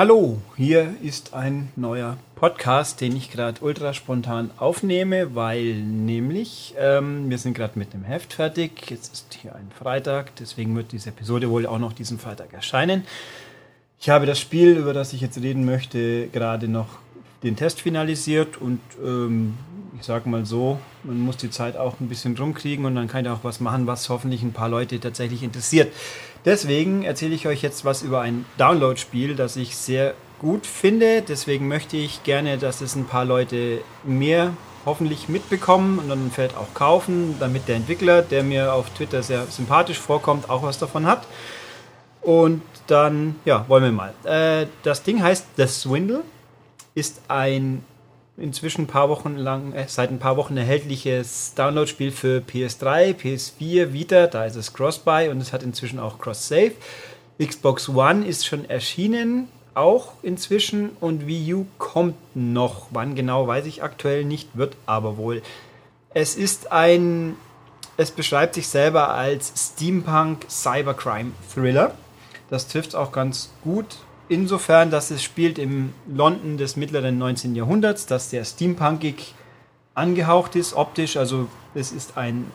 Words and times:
Hallo, 0.00 0.38
hier 0.56 0.94
ist 1.02 1.34
ein 1.34 1.68
neuer 1.76 2.16
Podcast, 2.34 3.02
den 3.02 3.14
ich 3.14 3.30
gerade 3.30 3.60
ultra 3.60 3.92
spontan 3.92 4.50
aufnehme, 4.56 5.34
weil 5.34 5.74
nämlich 5.74 6.74
ähm, 6.78 7.28
wir 7.28 7.36
sind 7.36 7.52
gerade 7.52 7.78
mit 7.78 7.92
dem 7.92 8.04
Heft 8.04 8.32
fertig. 8.32 8.88
Jetzt 8.90 9.12
ist 9.12 9.34
hier 9.34 9.54
ein 9.54 9.70
Freitag, 9.78 10.34
deswegen 10.36 10.74
wird 10.74 10.92
diese 10.92 11.10
Episode 11.10 11.50
wohl 11.50 11.66
auch 11.66 11.78
noch 11.78 11.92
diesen 11.92 12.18
Freitag 12.18 12.54
erscheinen. 12.54 13.04
Ich 14.00 14.08
habe 14.08 14.24
das 14.24 14.40
Spiel, 14.40 14.70
über 14.70 14.94
das 14.94 15.12
ich 15.12 15.20
jetzt 15.20 15.36
reden 15.42 15.66
möchte, 15.66 16.28
gerade 16.28 16.66
noch 16.66 16.88
den 17.42 17.56
Test 17.56 17.82
finalisiert 17.82 18.56
und 18.56 18.80
ähm, 19.04 19.58
ich 20.00 20.06
sage 20.06 20.28
mal 20.28 20.46
so, 20.46 20.78
man 21.04 21.20
muss 21.20 21.36
die 21.36 21.50
Zeit 21.50 21.76
auch 21.76 22.00
ein 22.00 22.08
bisschen 22.08 22.36
rumkriegen 22.36 22.86
und 22.86 22.94
dann 22.94 23.06
kann 23.06 23.26
ich 23.26 23.30
auch 23.30 23.42
was 23.44 23.60
machen, 23.60 23.86
was 23.86 24.08
hoffentlich 24.08 24.42
ein 24.42 24.52
paar 24.52 24.68
Leute 24.68 24.98
tatsächlich 24.98 25.42
interessiert. 25.42 25.92
Deswegen 26.44 27.02
erzähle 27.04 27.34
ich 27.34 27.46
euch 27.46 27.60
jetzt 27.62 27.84
was 27.84 28.02
über 28.02 28.22
ein 28.22 28.46
Download-Spiel, 28.56 29.36
das 29.36 29.56
ich 29.56 29.76
sehr 29.76 30.14
gut 30.38 30.66
finde. 30.66 31.20
Deswegen 31.20 31.68
möchte 31.68 31.98
ich 31.98 32.22
gerne, 32.24 32.56
dass 32.56 32.80
es 32.80 32.96
ein 32.96 33.04
paar 33.04 33.26
Leute 33.26 33.82
mehr 34.02 34.54
hoffentlich 34.86 35.28
mitbekommen 35.28 35.98
und 35.98 36.08
dann 36.08 36.30
vielleicht 36.30 36.56
auch 36.56 36.72
kaufen, 36.72 37.36
damit 37.38 37.68
der 37.68 37.76
Entwickler, 37.76 38.22
der 38.22 38.42
mir 38.42 38.72
auf 38.72 38.88
Twitter 38.90 39.22
sehr 39.22 39.44
sympathisch 39.46 39.98
vorkommt, 39.98 40.48
auch 40.48 40.62
was 40.62 40.78
davon 40.78 41.06
hat. 41.06 41.26
Und 42.22 42.62
dann, 42.86 43.36
ja, 43.44 43.66
wollen 43.68 43.84
wir 43.84 43.92
mal. 43.92 44.14
Äh, 44.24 44.66
das 44.82 45.02
Ding 45.02 45.22
heißt 45.22 45.46
The 45.56 45.66
Swindle, 45.66 46.22
ist 46.94 47.20
ein 47.28 47.84
inzwischen 48.40 48.82
ein 48.82 48.86
paar 48.86 49.08
Wochen 49.08 49.36
lang, 49.36 49.72
äh, 49.72 49.84
seit 49.86 50.10
ein 50.10 50.18
paar 50.18 50.36
Wochen 50.36 50.56
erhältliches 50.56 51.54
Download-Spiel 51.54 52.10
für 52.10 52.38
PS3, 52.40 53.14
PS4, 53.14 53.92
Vita, 53.92 54.26
da 54.26 54.44
ist 54.44 54.56
es 54.56 54.72
Cross-Buy 54.72 55.28
und 55.28 55.40
es 55.40 55.52
hat 55.52 55.62
inzwischen 55.62 55.98
auch 55.98 56.18
Cross-Save. 56.18 56.72
Xbox 57.38 57.88
One 57.88 58.26
ist 58.26 58.46
schon 58.46 58.68
erschienen, 58.68 59.48
auch 59.74 60.12
inzwischen 60.22 60.90
und 61.00 61.26
Wii 61.26 61.54
U 61.54 61.66
kommt 61.78 62.16
noch. 62.34 62.88
Wann 62.90 63.14
genau, 63.14 63.46
weiß 63.46 63.66
ich 63.66 63.82
aktuell 63.82 64.24
nicht, 64.24 64.48
wird 64.54 64.76
aber 64.86 65.16
wohl. 65.16 65.42
Es 66.12 66.34
ist 66.36 66.72
ein, 66.72 67.36
es 67.96 68.10
beschreibt 68.10 68.54
sich 68.54 68.68
selber 68.68 69.10
als 69.10 69.52
Steampunk 69.56 70.46
Cybercrime 70.50 71.32
Thriller. 71.54 71.94
Das 72.50 72.66
trifft 72.66 72.90
es 72.90 72.94
auch 72.94 73.12
ganz 73.12 73.50
gut 73.62 73.96
insofern, 74.30 74.90
dass 74.90 75.10
es 75.10 75.22
spielt 75.22 75.58
im 75.58 75.92
London 76.06 76.56
des 76.56 76.76
mittleren 76.76 77.18
19. 77.18 77.54
Jahrhunderts, 77.54 78.06
das 78.06 78.30
sehr 78.30 78.44
steampunkig 78.44 79.34
angehaucht 79.94 80.56
ist, 80.56 80.74
optisch. 80.74 81.16
Also 81.16 81.48
es 81.74 81.92
ist 81.92 82.16
ein 82.16 82.46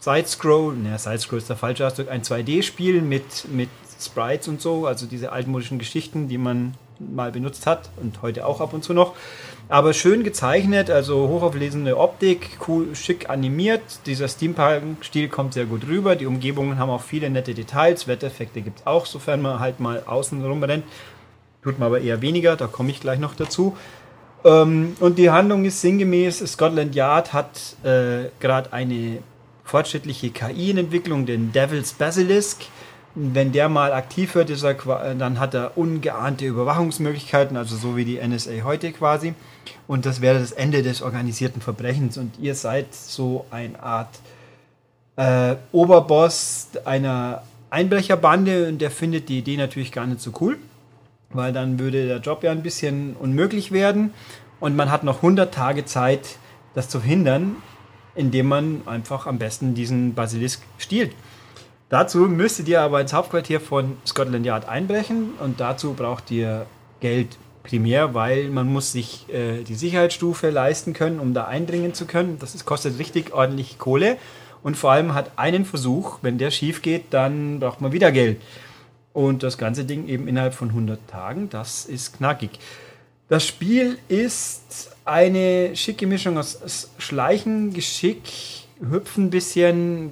Sidescroll, 0.00 0.76
naja, 0.76 0.98
Sidescroll 0.98 1.38
ist 1.38 1.48
der 1.48 1.56
falsche 1.56 1.86
Ausdruck, 1.86 2.10
ein 2.10 2.22
2D-Spiel 2.22 3.00
mit, 3.00 3.48
mit 3.50 3.70
Sprites 3.98 4.48
und 4.48 4.60
so, 4.60 4.86
also 4.86 5.06
diese 5.06 5.32
altmodischen 5.32 5.78
Geschichten, 5.78 6.28
die 6.28 6.36
man 6.36 6.74
mal 6.98 7.32
benutzt 7.32 7.66
hat 7.66 7.90
und 8.00 8.22
heute 8.22 8.46
auch 8.46 8.60
ab 8.60 8.72
und 8.72 8.84
zu 8.84 8.92
noch. 8.92 9.14
Aber 9.68 9.94
schön 9.94 10.24
gezeichnet, 10.24 10.90
also 10.90 11.28
hochauflesende 11.28 11.96
Optik, 11.96 12.58
cool, 12.68 12.94
schick 12.94 13.30
animiert. 13.30 13.82
Dieser 14.04 14.28
Steampunk-Stil 14.28 15.28
kommt 15.28 15.54
sehr 15.54 15.64
gut 15.64 15.86
rüber. 15.86 16.16
Die 16.16 16.26
Umgebungen 16.26 16.78
haben 16.78 16.90
auch 16.90 17.00
viele 17.00 17.30
nette 17.30 17.54
Details. 17.54 18.06
Wettereffekte 18.06 18.60
gibt 18.60 18.80
es 18.80 18.86
auch, 18.86 19.06
sofern 19.06 19.40
man 19.40 19.60
halt 19.60 19.80
mal 19.80 20.02
außen 20.04 20.44
rumrennt. 20.44 20.84
Tut 21.62 21.78
man 21.78 21.86
aber 21.86 22.00
eher 22.00 22.20
weniger, 22.20 22.56
da 22.56 22.66
komme 22.66 22.90
ich 22.90 23.00
gleich 23.00 23.18
noch 23.18 23.34
dazu. 23.34 23.74
Ähm, 24.44 24.96
und 25.00 25.18
die 25.18 25.30
Handlung 25.30 25.64
ist 25.64 25.80
sinngemäß, 25.80 26.40
Scotland 26.46 26.94
Yard 26.94 27.32
hat 27.32 27.76
äh, 27.82 28.28
gerade 28.40 28.72
eine 28.72 29.20
fortschrittliche 29.64 30.28
KI 30.28 30.70
in 30.70 30.78
Entwicklung, 30.78 31.24
den 31.24 31.52
Devil's 31.52 31.94
Basilisk 31.94 32.66
wenn 33.14 33.52
der 33.52 33.68
mal 33.68 33.92
aktiv 33.92 34.34
wird, 34.34 34.50
er, 34.50 35.14
dann 35.14 35.38
hat 35.38 35.54
er 35.54 35.78
ungeahnte 35.78 36.46
Überwachungsmöglichkeiten, 36.46 37.56
also 37.56 37.76
so 37.76 37.96
wie 37.96 38.04
die 38.04 38.18
NSA 38.18 38.62
heute 38.64 38.92
quasi. 38.92 39.34
Und 39.86 40.04
das 40.04 40.20
wäre 40.20 40.40
das 40.40 40.52
Ende 40.52 40.82
des 40.82 41.00
organisierten 41.00 41.62
Verbrechens. 41.62 42.18
Und 42.18 42.38
ihr 42.40 42.54
seid 42.54 42.92
so 42.94 43.46
eine 43.50 43.80
Art 43.80 44.18
äh, 45.16 45.56
Oberboss 45.70 46.68
einer 46.84 47.42
Einbrecherbande 47.70 48.68
und 48.68 48.80
der 48.80 48.90
findet 48.90 49.28
die 49.28 49.38
Idee 49.38 49.56
natürlich 49.56 49.92
gar 49.92 50.06
nicht 50.06 50.20
so 50.20 50.32
cool, 50.40 50.58
weil 51.30 51.52
dann 51.52 51.78
würde 51.78 52.06
der 52.06 52.18
Job 52.18 52.42
ja 52.42 52.50
ein 52.50 52.62
bisschen 52.62 53.14
unmöglich 53.16 53.70
werden. 53.70 54.12
Und 54.60 54.76
man 54.76 54.90
hat 54.90 55.04
noch 55.04 55.16
100 55.16 55.52
Tage 55.52 55.84
Zeit, 55.84 56.36
das 56.74 56.88
zu 56.88 57.00
hindern, 57.00 57.56
indem 58.14 58.46
man 58.46 58.82
einfach 58.86 59.26
am 59.26 59.38
besten 59.38 59.74
diesen 59.74 60.14
Basilisk 60.14 60.62
stiehlt. 60.78 61.12
Dazu 61.94 62.22
müsstet 62.22 62.66
ihr 62.66 62.80
aber 62.80 63.00
ins 63.00 63.12
Hauptquartier 63.12 63.60
von 63.60 63.96
Scotland 64.04 64.44
Yard 64.44 64.68
einbrechen 64.68 65.34
und 65.38 65.60
dazu 65.60 65.92
braucht 65.92 66.28
ihr 66.32 66.66
Geld 66.98 67.38
primär, 67.62 68.14
weil 68.14 68.48
man 68.48 68.66
muss 68.66 68.90
sich 68.90 69.32
äh, 69.32 69.62
die 69.62 69.76
Sicherheitsstufe 69.76 70.50
leisten 70.50 70.92
können, 70.92 71.20
um 71.20 71.34
da 71.34 71.44
eindringen 71.44 71.94
zu 71.94 72.06
können. 72.06 72.40
Das 72.40 72.56
ist, 72.56 72.64
kostet 72.64 72.98
richtig 72.98 73.32
ordentlich 73.32 73.78
Kohle 73.78 74.16
und 74.64 74.76
vor 74.76 74.90
allem 74.90 75.14
hat 75.14 75.38
einen 75.38 75.64
Versuch, 75.64 76.18
wenn 76.20 76.36
der 76.36 76.50
schief 76.50 76.82
geht, 76.82 77.04
dann 77.14 77.60
braucht 77.60 77.80
man 77.80 77.92
wieder 77.92 78.10
Geld. 78.10 78.42
Und 79.12 79.44
das 79.44 79.56
ganze 79.56 79.84
Ding 79.84 80.08
eben 80.08 80.26
innerhalb 80.26 80.54
von 80.54 80.70
100 80.70 80.98
Tagen, 81.08 81.48
das 81.48 81.84
ist 81.84 82.18
knackig. 82.18 82.58
Das 83.28 83.46
Spiel 83.46 83.98
ist 84.08 84.90
eine 85.04 85.76
schicke 85.76 86.08
Mischung 86.08 86.38
aus 86.38 86.90
Schleichen, 86.98 87.72
Geschick, 87.72 88.22
Hüpfen 88.80 89.30
bisschen, 89.30 90.10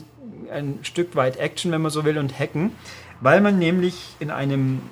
ein 0.52 0.78
Stück 0.82 1.16
weit 1.16 1.36
Action, 1.36 1.72
wenn 1.72 1.82
man 1.82 1.90
so 1.90 2.04
will, 2.04 2.18
und 2.18 2.38
Hacken, 2.38 2.72
weil 3.20 3.40
man 3.40 3.58
nämlich 3.58 3.94
in 4.20 4.30
einem, 4.30 4.82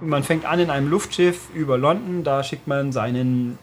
man 0.00 0.22
fängt 0.22 0.44
an 0.44 0.58
in 0.58 0.70
einem 0.70 0.88
Luftschiff 0.88 1.48
über 1.54 1.78
London, 1.78 2.24
da 2.24 2.42
schickt 2.42 2.66
man 2.66 2.92
seinen 2.92 3.58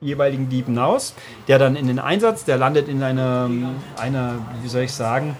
jeweiligen 0.00 0.48
Dieben 0.48 0.78
aus, 0.78 1.14
der 1.48 1.58
dann 1.58 1.76
in 1.76 1.86
den 1.86 1.98
Einsatz, 1.98 2.44
der 2.44 2.58
landet 2.58 2.88
in 2.88 3.02
einer, 3.02 3.48
einer 3.96 4.34
wie 4.62 4.68
soll 4.68 4.82
ich 4.82 4.92
sagen, 4.92 5.36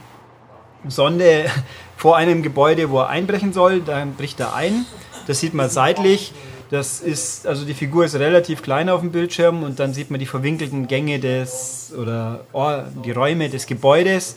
Sonde 0.89 1.47
vor 1.97 2.17
einem 2.17 2.43
Gebäude, 2.43 2.91
wo 2.91 3.01
er 3.01 3.09
einbrechen 3.09 3.53
soll, 3.53 3.81
dann 3.81 4.15
bricht 4.15 4.41
er 4.41 4.55
ein, 4.55 4.87
das 5.27 5.41
sieht 5.41 5.55
man 5.55 5.71
seitlich, 5.71 6.33
das 6.71 7.01
ist, 7.01 7.47
also 7.47 7.65
die 7.65 7.75
Figur 7.75 8.05
ist 8.05 8.17
relativ 8.17 8.63
klein 8.63 8.89
auf 8.89 9.01
dem 9.01 9.13
Bildschirm 9.13 9.63
und 9.63 9.79
dann 9.79 9.95
sieht 9.95 10.11
man 10.11 10.19
die 10.19 10.27
verwinkelten 10.27 10.89
Gänge 10.89 11.21
des, 11.21 11.93
oder 11.97 12.41
oh, 12.53 12.79
die 13.05 13.13
Räume 13.13 13.49
des 13.49 13.67
Gebäudes 13.67 14.37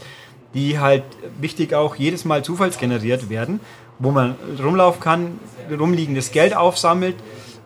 die 0.58 0.80
halt 0.80 1.04
wichtig 1.40 1.74
auch 1.76 1.96
jedes 1.96 2.26
Mal 2.26 2.44
zufallsgeneriert 2.44 3.30
werden, 3.30 3.60
wo 4.00 4.10
man 4.12 4.36
rumlaufen 4.62 5.00
kann, 5.00 5.40
rumliegendes 5.72 6.32
Geld 6.32 6.56
aufsammelt 6.56 7.16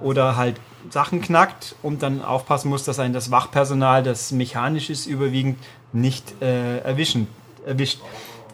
oder 0.02 0.36
halt 0.36 0.58
Sachen 0.90 1.22
knackt 1.22 1.76
und 1.82 2.04
dann 2.04 2.22
aufpassen 2.22 2.70
muss, 2.70 2.84
dass 2.84 3.00
ein 3.00 3.14
das 3.14 3.32
Wachpersonal, 3.32 4.04
das 4.04 4.32
mechanisch 4.34 4.90
ist, 4.90 5.06
überwiegend 5.06 5.58
nicht 5.94 6.42
äh, 6.42 6.80
erwischen, 6.80 7.28
erwischt. 7.66 8.02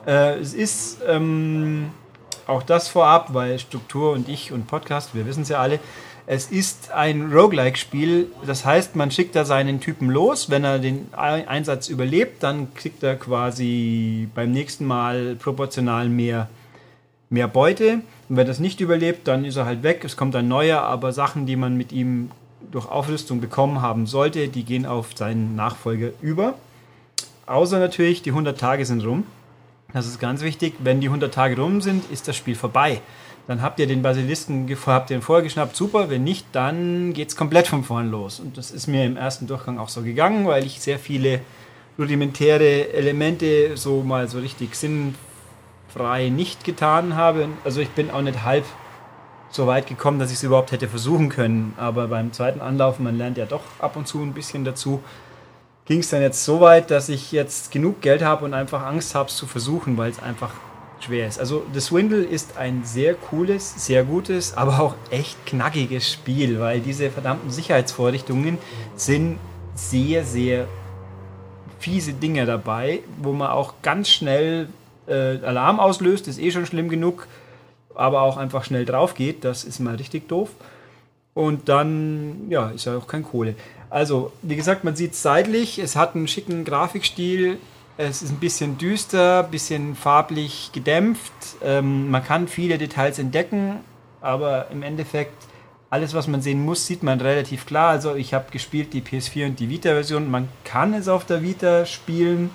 Äh, 0.06 0.38
es 0.40 0.54
ist 0.54 1.00
ähm, 1.08 1.90
auch 2.46 2.62
das 2.62 2.90
vorab, 2.90 3.34
weil 3.34 3.58
Struktur 3.58 4.12
und 4.12 4.30
ich 4.30 4.52
und 4.52 4.68
Podcast, 4.68 5.16
wir 5.16 5.26
wissen 5.26 5.42
es 5.42 5.50
ja 5.50 5.60
alle, 5.60 5.80
es 6.30 6.52
ist 6.52 6.92
ein 6.92 7.32
Roguelike-Spiel, 7.32 8.28
das 8.46 8.66
heißt, 8.66 8.98
man 8.98 9.12
schickt 9.12 9.34
da 9.34 9.46
seinen 9.46 9.80
Typen 9.80 10.10
los. 10.10 10.50
Wenn 10.50 10.66
er 10.66 10.78
den 10.78 11.08
Einsatz 11.14 11.88
überlebt, 11.88 12.44
dann 12.44 12.74
kriegt 12.74 13.02
er 13.02 13.16
quasi 13.16 14.28
beim 14.36 14.52
nächsten 14.52 14.86
Mal 14.86 15.38
proportional 15.38 16.10
mehr, 16.10 16.50
mehr 17.30 17.48
Beute. 17.48 18.02
Und 18.28 18.36
wenn 18.36 18.40
er 18.40 18.46
das 18.46 18.60
nicht 18.60 18.82
überlebt, 18.82 19.26
dann 19.30 19.46
ist 19.46 19.56
er 19.56 19.66
halt 19.66 19.84
weg. 19.84 20.04
Es 20.04 20.18
kommt 20.18 20.36
ein 20.36 20.50
neuer, 20.50 20.82
aber 20.82 21.14
Sachen, 21.14 21.46
die 21.46 21.56
man 21.56 21.78
mit 21.78 21.94
ihm 21.94 22.30
durch 22.74 22.90
Aufrüstung 22.90 23.40
bekommen 23.40 23.82
haben 23.82 24.06
sollte, 24.06 24.50
die 24.50 24.66
gehen 24.66 24.86
auf 24.86 25.12
seinen 25.16 25.56
Nachfolger 25.56 26.10
über. 26.22 26.56
Außer 27.46 27.80
natürlich, 27.80 28.22
die 28.22 28.32
100 28.32 28.60
Tage 28.60 28.86
sind 28.86 29.06
rum. 29.06 29.24
Das 29.94 30.06
ist 30.06 30.20
ganz 30.20 30.42
wichtig. 30.42 30.74
Wenn 30.80 31.00
die 31.00 31.08
100 31.08 31.34
Tage 31.34 31.56
rum 31.56 31.80
sind, 31.80 32.04
ist 32.12 32.28
das 32.28 32.36
Spiel 32.36 32.56
vorbei 32.56 33.02
dann 33.48 33.62
habt 33.62 33.80
ihr 33.80 33.88
den 33.88 34.02
Basilisken 34.02 34.70
habt 34.86 35.10
ihn 35.10 35.22
vorgeschnappt, 35.22 35.76
super. 35.76 36.10
Wenn 36.10 36.26
nicht, 36.26 36.46
dann 36.52 37.14
geht 37.14 37.30
es 37.30 37.38
komplett 37.38 37.68
von 37.68 37.86
vorn 37.86 38.12
los. 38.12 38.42
Und 38.42 38.58
das 38.58 38.72
ist 38.72 38.88
mir 38.88 39.06
im 39.06 39.16
ersten 39.16 39.48
Durchgang 39.48 39.80
auch 39.80 39.88
so 39.88 40.02
gegangen, 40.02 40.46
weil 40.46 40.66
ich 40.66 40.82
sehr 40.82 41.00
viele 41.00 41.40
rudimentäre 41.98 42.92
Elemente 42.94 43.78
so 43.78 44.04
mal 44.04 44.28
so 44.28 44.40
richtig 44.40 44.76
sinnfrei 44.76 46.28
nicht 46.28 46.66
getan 46.66 47.16
habe. 47.16 47.48
Also 47.64 47.80
ich 47.80 47.90
bin 47.90 48.12
auch 48.12 48.22
nicht 48.22 48.44
halb 48.44 48.66
so 49.50 49.66
weit 49.66 49.88
gekommen, 49.88 50.20
dass 50.20 50.30
ich 50.30 50.38
es 50.38 50.44
überhaupt 50.44 50.74
hätte 50.74 50.90
versuchen 50.90 51.30
können. 51.30 51.74
Aber 51.78 52.10
beim 52.10 52.34
zweiten 52.34 52.60
Anlauf, 52.60 53.00
man 53.00 53.18
lernt 53.18 53.38
ja 53.38 53.46
doch 53.46 53.64
ab 53.80 53.96
und 53.96 54.10
zu 54.10 54.22
ein 54.22 54.34
bisschen 54.34 54.66
dazu, 54.66 55.02
ging 55.86 56.00
es 56.00 56.10
dann 56.10 56.22
jetzt 56.22 56.44
so 56.44 56.60
weit, 56.60 56.92
dass 56.92 57.08
ich 57.08 57.32
jetzt 57.32 57.72
genug 57.72 58.02
Geld 58.02 58.22
habe 58.22 58.44
und 58.44 58.54
einfach 58.54 58.86
Angst 58.86 59.16
habe, 59.16 59.30
es 59.30 59.38
zu 59.38 59.48
versuchen, 59.48 59.98
weil 59.98 60.12
es 60.12 60.22
einfach 60.22 60.52
schwer 61.00 61.28
ist. 61.28 61.40
Also 61.40 61.66
The 61.74 61.80
Swindle 61.80 62.24
ist 62.24 62.58
ein 62.58 62.84
sehr 62.84 63.14
cooles, 63.14 63.86
sehr 63.86 64.04
gutes, 64.04 64.56
aber 64.56 64.80
auch 64.80 64.96
echt 65.12 65.46
knackiges 65.46 66.12
Spiel, 66.12 66.60
weil 66.60 66.80
diese 66.80 67.10
verdammten 67.10 67.52
Sicherheitsvorrichtungen 67.52 68.58
sind 68.96 69.40
sehr, 69.76 70.24
sehr 70.24 70.68
fiese 71.80 72.14
Dinge 72.14 72.46
dabei, 72.46 73.02
wo 73.22 73.34
man 73.34 73.50
auch 73.50 73.76
ganz 73.82 74.10
schnell 74.10 74.70
äh, 75.08 75.38
Alarm 75.44 75.80
auslöst, 75.80 76.28
ist 76.28 76.40
eh 76.40 76.52
schon 76.52 76.66
schlimm 76.66 76.90
genug, 76.90 77.28
aber 77.96 78.22
auch 78.22 78.38
einfach 78.38 78.64
schnell 78.64 78.86
drauf 78.86 79.14
geht, 79.14 79.44
das 79.44 79.64
ist 79.64 79.80
mal 79.80 79.96
richtig 79.96 80.28
doof. 80.28 80.50
Und 81.34 81.70
dann, 81.70 82.50
ja, 82.50 82.70
ist 82.72 82.86
ja 82.86 82.98
auch 82.98 83.06
kein 83.06 83.24
Kohle. 83.24 83.56
Also, 83.92 84.32
wie 84.42 84.56
gesagt, 84.56 84.84
man 84.84 84.96
sieht 84.96 85.14
es 85.14 85.22
seitlich, 85.22 85.78
es 85.78 85.96
hat 85.96 86.16
einen 86.16 86.28
schicken 86.28 86.66
Grafikstil, 86.66 87.60
es 87.98 88.22
ist 88.22 88.32
ein 88.32 88.40
bisschen 88.40 88.78
düster, 88.78 89.44
ein 89.44 89.52
bisschen 89.52 89.96
farblich 89.96 90.70
gedämpft. 90.72 91.34
Ähm, 91.64 92.10
man 92.12 92.24
kann 92.24 92.48
viele 92.48 92.78
Details 92.78 93.18
entdecken, 93.20 93.80
aber 94.22 94.70
im 94.72 94.84
Endeffekt 94.84 95.48
alles, 95.90 96.14
was 96.14 96.28
man 96.28 96.42
sehen 96.42 96.64
muss, 96.64 96.86
sieht 96.86 97.02
man 97.02 97.20
relativ 97.22 97.66
klar. 97.66 97.90
Also 97.90 98.16
ich 98.16 98.34
habe 98.34 98.52
gespielt 98.52 98.94
die 98.94 99.02
PS4 99.02 99.48
und 99.48 99.60
die 99.60 99.70
Vita-Version. 99.70 100.30
Man 100.30 100.50
kann 100.64 100.94
es 100.94 101.08
auf 101.08 101.26
der 101.26 101.42
Vita 101.42 101.86
spielen, 101.86 102.52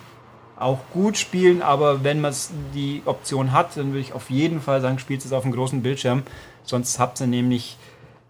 auch 0.58 0.78
gut 0.92 1.16
spielen, 1.16 1.60
aber 1.62 2.04
wenn 2.04 2.20
man 2.20 2.34
die 2.74 3.02
Option 3.04 3.52
hat, 3.52 3.76
dann 3.76 3.88
würde 3.88 4.00
ich 4.00 4.12
auf 4.12 4.30
jeden 4.30 4.60
Fall 4.60 4.80
sagen, 4.80 4.98
spielt 4.98 5.24
es 5.24 5.32
auf 5.32 5.44
einem 5.44 5.54
großen 5.54 5.82
Bildschirm. 5.82 6.22
Sonst 6.62 6.98
habt 7.00 7.20
ihr 7.20 7.26
nämlich, 7.26 7.78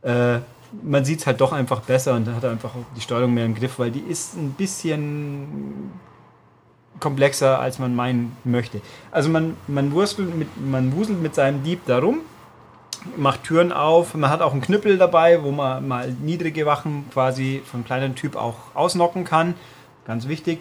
äh, 0.02 0.38
man 0.82 1.04
sieht 1.04 1.20
es 1.20 1.26
halt 1.26 1.42
doch 1.42 1.52
einfach 1.52 1.80
besser 1.80 2.14
und 2.14 2.26
hat 2.34 2.44
einfach 2.46 2.70
die 2.96 3.02
Steuerung 3.02 3.34
mehr 3.34 3.44
im 3.44 3.54
Griff, 3.54 3.78
weil 3.78 3.90
die 3.90 4.00
ist 4.00 4.34
ein 4.34 4.52
bisschen 4.52 5.90
komplexer, 7.02 7.58
als 7.58 7.78
man 7.78 7.94
meinen 7.94 8.34
möchte. 8.44 8.81
Also 9.10 9.28
man, 9.28 9.56
man, 9.66 9.93
mit, 9.93 10.49
man 10.64 10.96
wuselt 10.96 11.20
mit 11.20 11.34
seinem 11.34 11.62
Dieb 11.62 11.81
darum 11.87 12.20
macht 13.16 13.44
Türen 13.44 13.72
auf. 13.72 14.14
Man 14.14 14.31
hat 14.31 14.43
auch 14.43 14.52
einen 14.52 14.60
Knüppel 14.60 14.99
dabei, 14.99 15.43
wo 15.43 15.50
man 15.50 15.87
mal 15.87 16.12
niedrige 16.22 16.66
Wachen 16.66 17.04
quasi 17.12 17.62
von 17.64 17.84
kleinem 17.84 18.14
Typ 18.14 18.37
auch 18.37 18.56
ausnocken 18.75 19.25
kann. 19.25 19.54
Ganz 20.06 20.28
wichtig. 20.28 20.60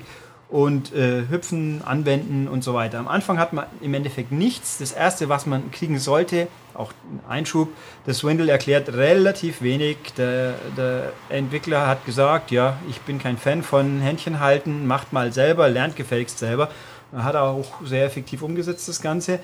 Und 0.51 0.93
äh, 0.93 1.29
hüpfen, 1.29 1.81
anwenden 1.81 2.49
und 2.49 2.61
so 2.61 2.73
weiter. 2.73 2.99
Am 2.99 3.07
Anfang 3.07 3.39
hat 3.39 3.53
man 3.53 3.67
im 3.79 3.93
Endeffekt 3.93 4.33
nichts. 4.33 4.79
Das 4.79 4.91
erste, 4.91 5.29
was 5.29 5.45
man 5.45 5.71
kriegen 5.71 5.97
sollte, 5.97 6.49
auch 6.73 6.91
ein 7.09 7.21
Einschub, 7.29 7.69
das 8.05 8.17
Swindle 8.17 8.51
erklärt 8.51 8.89
relativ 8.89 9.61
wenig. 9.61 9.97
Der, 10.17 10.55
der 10.75 11.13
Entwickler 11.29 11.87
hat 11.87 12.05
gesagt, 12.05 12.51
ja, 12.51 12.77
ich 12.89 12.99
bin 13.01 13.17
kein 13.17 13.37
Fan 13.37 13.63
von 13.63 14.01
Händchen 14.01 14.41
halten, 14.41 14.87
macht 14.87 15.13
mal 15.13 15.31
selber, 15.31 15.69
lernt 15.69 15.95
gefälligst 15.95 16.39
selber. 16.39 16.69
Hat 17.15 17.37
auch 17.37 17.85
sehr 17.85 18.05
effektiv 18.05 18.41
umgesetzt, 18.41 18.89
das 18.89 19.01
Ganze. 19.01 19.39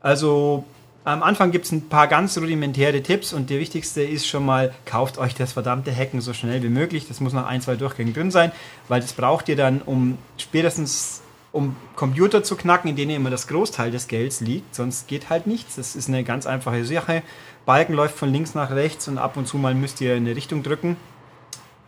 Also 0.00 0.64
am 1.04 1.22
Anfang 1.22 1.50
gibt 1.50 1.64
es 1.64 1.72
ein 1.72 1.88
paar 1.88 2.06
ganz 2.06 2.38
rudimentäre 2.38 3.02
Tipps 3.02 3.32
und 3.32 3.50
der 3.50 3.58
wichtigste 3.58 4.02
ist 4.02 4.26
schon 4.26 4.46
mal, 4.46 4.72
kauft 4.84 5.18
euch 5.18 5.34
das 5.34 5.52
verdammte 5.52 5.94
Hacken 5.94 6.20
so 6.20 6.32
schnell 6.32 6.62
wie 6.62 6.68
möglich. 6.68 7.08
Das 7.08 7.20
muss 7.20 7.32
nach 7.32 7.46
ein, 7.46 7.60
zwei 7.60 7.74
Durchgängen 7.74 8.14
drin 8.14 8.30
sein, 8.30 8.52
weil 8.88 9.00
das 9.00 9.12
braucht 9.12 9.48
ihr 9.48 9.56
dann, 9.56 9.82
um 9.82 10.18
spätestens 10.38 11.22
um 11.50 11.76
Computer 11.96 12.42
zu 12.42 12.56
knacken, 12.56 12.88
in 12.88 12.96
denen 12.96 13.10
immer 13.10 13.30
das 13.30 13.46
Großteil 13.46 13.90
des 13.90 14.08
Gelds 14.08 14.40
liegt. 14.40 14.74
Sonst 14.74 15.06
geht 15.06 15.28
halt 15.28 15.46
nichts. 15.46 15.76
Das 15.76 15.96
ist 15.96 16.08
eine 16.08 16.24
ganz 16.24 16.46
einfache 16.46 16.84
Sache. 16.84 17.22
Balken 17.66 17.94
läuft 17.94 18.16
von 18.16 18.32
links 18.32 18.54
nach 18.54 18.70
rechts 18.70 19.06
und 19.08 19.18
ab 19.18 19.36
und 19.36 19.46
zu 19.46 19.58
mal 19.58 19.74
müsst 19.74 20.00
ihr 20.00 20.16
in 20.16 20.24
eine 20.24 20.34
Richtung 20.34 20.62
drücken. 20.62 20.96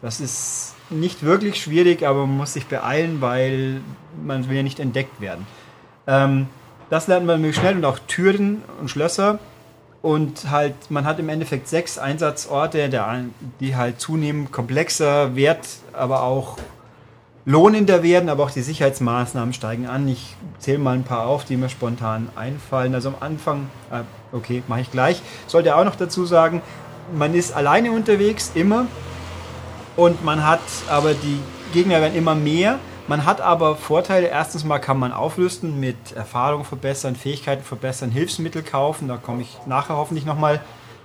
Das 0.03 0.21
ist 0.21 0.75
nicht 0.91 1.23
wirklich 1.23 1.63
schwierig, 1.63 2.07
aber 2.07 2.27
man 2.27 2.37
muss 2.37 2.53
sich 2.53 2.67
beeilen, 2.67 3.23
weil 3.23 3.81
man 4.23 4.49
will 4.49 4.57
ja 4.57 4.63
nicht 4.63 4.81
entdeckt 4.81 5.21
werden. 5.21 5.47
Ähm, 6.07 6.49
das 6.91 7.07
lernt 7.07 7.27
man 7.27 7.41
möglichst 7.41 7.61
schnell 7.61 7.77
und 7.77 7.85
auch 7.85 7.99
Türen 8.07 8.63
und 8.81 8.91
Schlösser. 8.91 9.39
Und 10.03 10.51
halt, 10.51 10.75
man 10.91 11.07
hat 11.07 11.19
im 11.19 11.31
Endeffekt 11.31 11.67
sechs 11.67 11.97
Einsatzorte, 11.97 12.91
die 13.61 13.75
halt 13.75 14.01
zunehmend 14.01 14.53
komplexer, 14.53 15.35
wert, 15.35 15.67
aber 15.95 16.23
auch 16.23 16.59
lohnender 17.47 18.03
werden, 18.03 18.29
aber 18.29 18.45
auch 18.45 18.51
die 18.51 18.63
Sicherheitsmaßnahmen 18.63 19.55
steigen 19.55 19.87
an. 19.87 20.07
Ich 20.09 20.37
zähle 20.59 20.79
mal 20.79 20.95
ein 20.95 21.05
paar 21.05 21.27
auf, 21.27 21.45
die 21.45 21.57
mir 21.57 21.69
spontan 21.69 22.29
einfallen. 22.37 22.95
Also 22.95 23.11
am 23.11 23.17
Anfang, 23.21 23.71
äh, 23.91 24.01
okay, 24.37 24.63
mache 24.69 24.83
ich 24.83 24.91
gleich. 24.91 25.23
Sollte 25.47 25.77
auch 25.77 25.85
noch 25.85 25.97
dazu 25.97 26.25
sagen, 26.25 26.63
man 27.15 27.35
ist 27.35 27.55
alleine 27.55 27.93
unterwegs, 27.93 28.53
immer. 28.55 28.87
Und 29.97 30.25
man 30.25 30.47
hat 30.47 30.61
aber 30.89 31.15
die 31.15 31.39
Gegner 31.73 32.01
werden 32.01 32.15
immer 32.15 32.35
mehr. 32.35 32.79
Man 33.07 33.27
hat 33.27 33.41
aber 33.41 33.77
Vorteile. 33.77 34.29
Erstens 34.29 34.65
mal 34.65 34.79
kann 34.79 34.99
man 34.99 35.13
aufrüsten, 35.13 35.79
mit 35.79 36.13
Erfahrung 36.13 36.65
verbessern, 36.65 37.17
Fähigkeiten 37.17 37.63
verbessern, 37.63 38.11
Hilfsmittel 38.11 38.63
kaufen. 38.63 39.09
Da 39.09 39.17
komme 39.17 39.43
ich 39.43 39.59
nachher 39.67 39.97
hoffentlich 39.97 40.25
nochmal 40.25 40.55
ein 40.55 40.61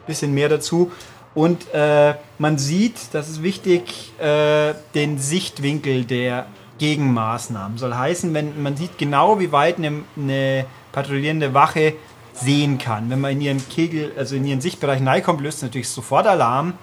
bisschen 0.08 0.34
mehr 0.34 0.48
dazu. 0.48 0.92
Und 1.36 1.74
äh, 1.74 2.16
man 2.38 2.58
sieht, 2.58 3.14
das 3.14 3.30
ist 3.30 3.44
wichtig, 3.44 4.14
äh, 4.20 4.74
den 4.96 5.20
Sichtwinkel 5.20 6.06
der 6.06 6.48
Gegenmaßnahmen. 6.80 7.78
Soll 7.78 7.94
heißen, 7.94 8.34
wenn 8.34 8.62
man 8.64 8.78
sieht 8.78 8.98
genau, 8.98 9.40
wie 9.40 9.52
weit 9.52 9.78
eine, 9.78 10.04
eine 10.18 10.66
patrouillierende 10.92 11.54
Wache 11.54 11.94
sehen 12.34 12.78
kann. 12.78 13.10
Wenn 13.10 13.20
man 13.20 13.34
in 13.34 13.42
ihren 13.42 13.70
Kegel, 13.70 14.14
also 14.18 14.36
in 14.36 14.46
ihren 14.46 14.62
Sichtbereich 14.62 15.06
reinkommt, 15.06 15.42
löst 15.42 15.62
natürlich 15.62 15.90
sofort 15.90 16.26
Alarm. 16.26 16.74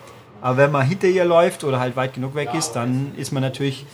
Aber 0.42 0.58
wenn 0.58 0.70
man 0.70 0.86
hinter 0.86 1.08
ihr 1.08 1.24
läuft 1.24 1.64
oder 1.64 1.80
halt 1.80 1.96
weit 1.96 2.12
genug 2.12 2.34
weg 2.34 2.50
ist, 2.54 2.72
dann 2.72 3.12
ist 3.16 3.32
man 3.32 3.42
natürlich 3.42 3.86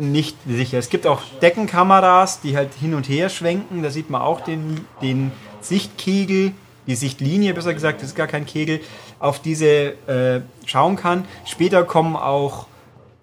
nicht 0.00 0.36
sicher. 0.46 0.78
Es 0.78 0.88
gibt 0.88 1.06
auch 1.06 1.22
Deckenkameras, 1.42 2.40
die 2.40 2.56
halt 2.56 2.74
hin 2.74 2.94
und 2.94 3.08
her 3.08 3.28
schwenken. 3.28 3.82
Da 3.82 3.90
sieht 3.90 4.10
man 4.10 4.22
auch 4.22 4.40
den, 4.40 4.86
den 5.02 5.32
Sichtkegel, 5.60 6.52
die 6.86 6.94
Sichtlinie, 6.94 7.54
besser 7.54 7.74
gesagt, 7.74 8.00
das 8.00 8.10
ist 8.10 8.16
gar 8.16 8.26
kein 8.26 8.46
Kegel, 8.46 8.80
auf 9.18 9.40
diese 9.40 9.66
äh, 10.06 10.40
schauen 10.66 10.96
kann. 10.96 11.24
Später 11.44 11.84
kommen 11.84 12.16
auch 12.16 12.66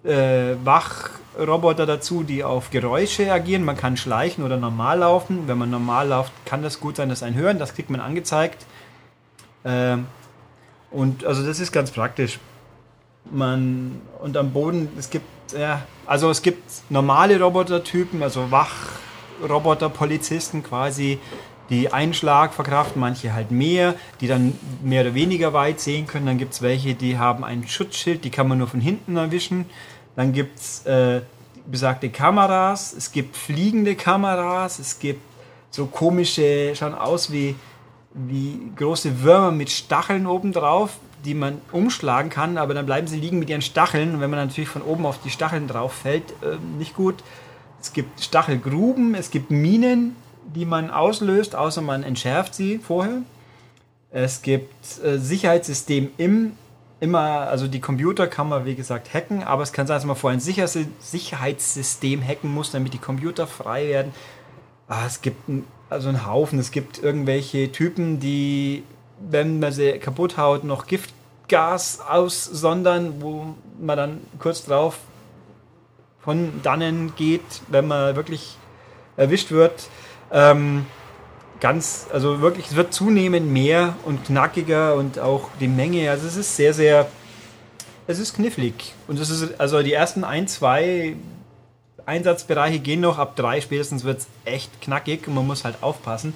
äh, 0.04 0.54
Wachroboter 0.64 1.86
dazu, 1.86 2.22
die 2.22 2.44
auf 2.44 2.70
Geräusche 2.70 3.30
agieren. 3.32 3.64
Man 3.64 3.76
kann 3.76 3.96
schleichen 3.96 4.44
oder 4.44 4.56
normal 4.56 5.00
laufen. 5.00 5.48
Wenn 5.48 5.58
man 5.58 5.70
normal 5.70 6.08
läuft, 6.08 6.32
kann 6.46 6.62
das 6.62 6.80
gut 6.80 6.96
sein, 6.96 7.08
dass 7.08 7.22
ein 7.22 7.34
hören. 7.34 7.58
Das 7.58 7.74
kriegt 7.74 7.90
man 7.90 8.00
angezeigt. 8.00 8.64
Äh, 9.64 9.96
und 10.90 11.24
also 11.24 11.44
das 11.44 11.60
ist 11.60 11.72
ganz 11.72 11.90
praktisch. 11.90 12.38
Man 13.30 14.00
und 14.20 14.36
am 14.36 14.52
Boden, 14.52 14.88
es 14.98 15.10
gibt 15.10 15.26
ja, 15.52 15.82
also 16.06 16.30
es 16.30 16.42
gibt 16.42 16.62
normale 16.90 17.40
Robotertypen, 17.40 18.22
also 18.22 18.50
Wachroboter, 18.50 19.88
Polizisten 19.88 20.62
quasi, 20.62 21.18
die 21.70 21.92
einen 21.92 22.14
Schlag 22.14 22.54
verkraften, 22.54 23.00
manche 23.00 23.34
halt 23.34 23.50
mehr, 23.50 23.94
die 24.20 24.26
dann 24.26 24.58
mehr 24.82 25.02
oder 25.02 25.14
weniger 25.14 25.52
weit 25.52 25.80
sehen 25.80 26.06
können. 26.06 26.26
Dann 26.26 26.38
gibt 26.38 26.54
es 26.54 26.62
welche, 26.62 26.94
die 26.94 27.18
haben 27.18 27.44
ein 27.44 27.66
Schutzschild, 27.68 28.24
die 28.24 28.30
kann 28.30 28.48
man 28.48 28.58
nur 28.58 28.68
von 28.68 28.80
hinten 28.80 29.16
erwischen. 29.16 29.66
Dann 30.16 30.32
gibt 30.32 30.58
es 30.58 30.86
äh, 30.86 31.20
besagte 31.66 32.08
Kameras, 32.08 32.94
es 32.96 33.12
gibt 33.12 33.36
fliegende 33.36 33.94
Kameras, 33.94 34.78
es 34.78 34.98
gibt 34.98 35.22
so 35.70 35.86
komische, 35.86 36.74
schauen 36.74 36.94
aus 36.94 37.30
wie, 37.30 37.54
wie 38.14 38.72
große 38.74 39.22
Würmer 39.22 39.52
mit 39.52 39.70
Stacheln 39.70 40.26
obendrauf 40.26 40.98
die 41.24 41.34
man 41.34 41.60
umschlagen 41.72 42.30
kann, 42.30 42.58
aber 42.58 42.74
dann 42.74 42.86
bleiben 42.86 43.06
sie 43.06 43.18
liegen 43.18 43.38
mit 43.38 43.50
ihren 43.50 43.62
Stacheln. 43.62 44.14
Und 44.14 44.20
wenn 44.20 44.30
man 44.30 44.46
natürlich 44.46 44.68
von 44.68 44.82
oben 44.82 45.06
auf 45.06 45.20
die 45.22 45.30
Stacheln 45.30 45.68
drauf 45.68 45.92
fällt, 45.92 46.30
äh, 46.42 46.56
nicht 46.78 46.94
gut. 46.94 47.16
Es 47.80 47.92
gibt 47.92 48.20
Stachelgruben, 48.20 49.14
es 49.14 49.30
gibt 49.30 49.50
Minen, 49.50 50.16
die 50.54 50.64
man 50.64 50.90
auslöst, 50.90 51.54
außer 51.54 51.80
man 51.80 52.02
entschärft 52.02 52.54
sie 52.54 52.78
vorher. 52.78 53.22
Es 54.10 54.42
gibt 54.42 55.02
äh, 55.04 55.18
Sicherheitssystem 55.18 56.10
im 56.16 56.52
immer, 57.00 57.20
also 57.20 57.68
die 57.68 57.80
Computer 57.80 58.26
kann 58.26 58.48
man 58.48 58.64
wie 58.64 58.74
gesagt 58.74 59.14
hacken, 59.14 59.42
aber 59.42 59.62
es 59.62 59.72
kann 59.72 59.86
sein, 59.86 59.96
dass 59.96 60.04
man 60.04 60.16
vorher 60.16 60.36
ein 60.36 60.40
Sicherheitssystem 60.40 62.22
hacken 62.26 62.52
muss, 62.52 62.72
damit 62.72 62.92
die 62.92 62.98
Computer 62.98 63.46
frei 63.46 63.88
werden. 63.88 64.12
Ah, 64.88 65.04
es 65.06 65.22
gibt 65.22 65.48
ein, 65.48 65.64
also 65.90 66.08
einen 66.08 66.26
Haufen, 66.26 66.58
es 66.58 66.70
gibt 66.70 66.98
irgendwelche 67.00 67.70
Typen, 67.70 68.18
die 68.18 68.82
wenn 69.20 69.60
man 69.60 69.72
sie 69.72 69.98
kaputt 69.98 70.36
haut, 70.36 70.64
noch 70.64 70.86
Giftgas 70.86 72.00
aussondern, 72.00 73.14
wo 73.20 73.54
man 73.80 73.96
dann 73.96 74.20
kurz 74.38 74.64
drauf 74.64 74.98
von 76.20 76.60
dannen 76.62 77.12
geht, 77.16 77.42
wenn 77.68 77.86
man 77.86 78.16
wirklich 78.16 78.56
erwischt 79.16 79.50
wird. 79.50 79.88
Ähm, 80.30 80.86
ganz, 81.60 82.06
also 82.12 82.40
wirklich, 82.40 82.66
es 82.66 82.76
wird 82.76 82.92
zunehmend 82.92 83.50
mehr 83.50 83.94
und 84.04 84.24
knackiger 84.24 84.94
und 84.94 85.18
auch 85.18 85.48
die 85.60 85.68
Menge, 85.68 86.10
also 86.10 86.26
es 86.26 86.36
ist 86.36 86.56
sehr, 86.56 86.74
sehr, 86.74 87.08
es 88.06 88.18
ist 88.18 88.34
knifflig. 88.34 88.94
Und 89.06 89.18
es 89.18 89.30
ist, 89.30 89.60
also 89.60 89.82
die 89.82 89.92
ersten 89.92 90.24
ein, 90.24 90.48
zwei 90.48 91.16
Einsatzbereiche 92.06 92.78
gehen 92.78 93.00
noch, 93.00 93.18
ab 93.18 93.36
drei 93.36 93.60
spätestens 93.60 94.04
wird 94.04 94.20
es 94.20 94.26
echt 94.44 94.80
knackig 94.80 95.26
und 95.28 95.34
man 95.34 95.46
muss 95.46 95.64
halt 95.64 95.82
aufpassen, 95.82 96.32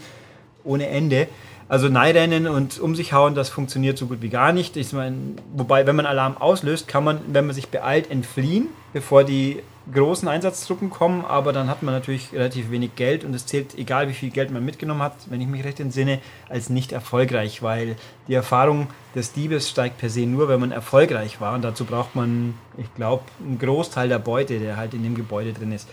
ohne 0.64 0.86
Ende. 0.88 1.28
Also 1.72 1.88
Neirennen 1.88 2.48
und 2.48 2.78
um 2.80 2.94
sich 2.94 3.14
hauen, 3.14 3.34
das 3.34 3.48
funktioniert 3.48 3.96
so 3.96 4.04
gut 4.04 4.20
wie 4.20 4.28
gar 4.28 4.52
nicht. 4.52 4.76
Ich 4.76 4.92
meine, 4.92 5.16
wobei, 5.54 5.86
wenn 5.86 5.96
man 5.96 6.04
Alarm 6.04 6.36
auslöst, 6.36 6.86
kann 6.86 7.02
man, 7.02 7.20
wenn 7.28 7.46
man 7.46 7.54
sich 7.54 7.68
beeilt, 7.68 8.10
entfliehen, 8.10 8.68
bevor 8.92 9.24
die 9.24 9.62
großen 9.90 10.28
Einsatztruppen 10.28 10.90
kommen. 10.90 11.24
Aber 11.24 11.54
dann 11.54 11.70
hat 11.70 11.82
man 11.82 11.94
natürlich 11.94 12.30
relativ 12.34 12.70
wenig 12.70 12.94
Geld 12.94 13.24
und 13.24 13.32
es 13.32 13.46
zählt, 13.46 13.78
egal 13.78 14.10
wie 14.10 14.12
viel 14.12 14.28
Geld 14.28 14.50
man 14.50 14.62
mitgenommen 14.62 15.00
hat, 15.00 15.14
wenn 15.30 15.40
ich 15.40 15.48
mich 15.48 15.64
recht 15.64 15.80
entsinne, 15.80 16.18
als 16.50 16.68
nicht 16.68 16.92
erfolgreich, 16.92 17.62
weil 17.62 17.96
die 18.28 18.34
Erfahrung 18.34 18.88
des 19.14 19.32
Diebes 19.32 19.70
steigt 19.70 19.96
per 19.96 20.10
se 20.10 20.26
nur, 20.26 20.50
wenn 20.50 20.60
man 20.60 20.72
erfolgreich 20.72 21.40
war. 21.40 21.54
Und 21.54 21.62
dazu 21.62 21.86
braucht 21.86 22.14
man, 22.14 22.52
ich 22.76 22.94
glaube, 22.96 23.24
einen 23.42 23.58
Großteil 23.58 24.10
der 24.10 24.18
Beute, 24.18 24.58
der 24.58 24.76
halt 24.76 24.92
in 24.92 25.04
dem 25.04 25.14
Gebäude 25.14 25.54
drin 25.54 25.72
ist. 25.72 25.88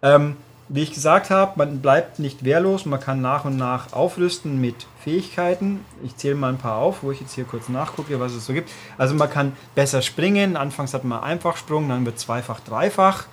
Ähm, 0.00 0.36
wie 0.72 0.82
ich 0.82 0.92
gesagt 0.92 1.30
habe, 1.30 1.52
man 1.56 1.80
bleibt 1.80 2.20
nicht 2.20 2.44
wehrlos, 2.44 2.86
man 2.86 3.00
kann 3.00 3.20
nach 3.20 3.44
und 3.44 3.56
nach 3.56 3.92
aufrüsten 3.92 4.60
mit 4.60 4.86
Fähigkeiten. 5.02 5.84
Ich 6.04 6.16
zähle 6.16 6.36
mal 6.36 6.50
ein 6.50 6.58
paar 6.58 6.76
auf, 6.76 7.02
wo 7.02 7.10
ich 7.10 7.20
jetzt 7.20 7.34
hier 7.34 7.44
kurz 7.44 7.68
nachgucke, 7.68 8.20
was 8.20 8.32
es 8.32 8.46
so 8.46 8.52
gibt. 8.52 8.70
Also 8.96 9.16
man 9.16 9.28
kann 9.28 9.52
besser 9.74 10.00
springen, 10.00 10.56
anfangs 10.56 10.94
hat 10.94 11.02
man 11.02 11.24
einfach 11.24 11.56
Sprung, 11.56 11.88
dann 11.88 12.06
wird 12.06 12.20
zweifach, 12.20 12.60
dreifach. 12.60 13.24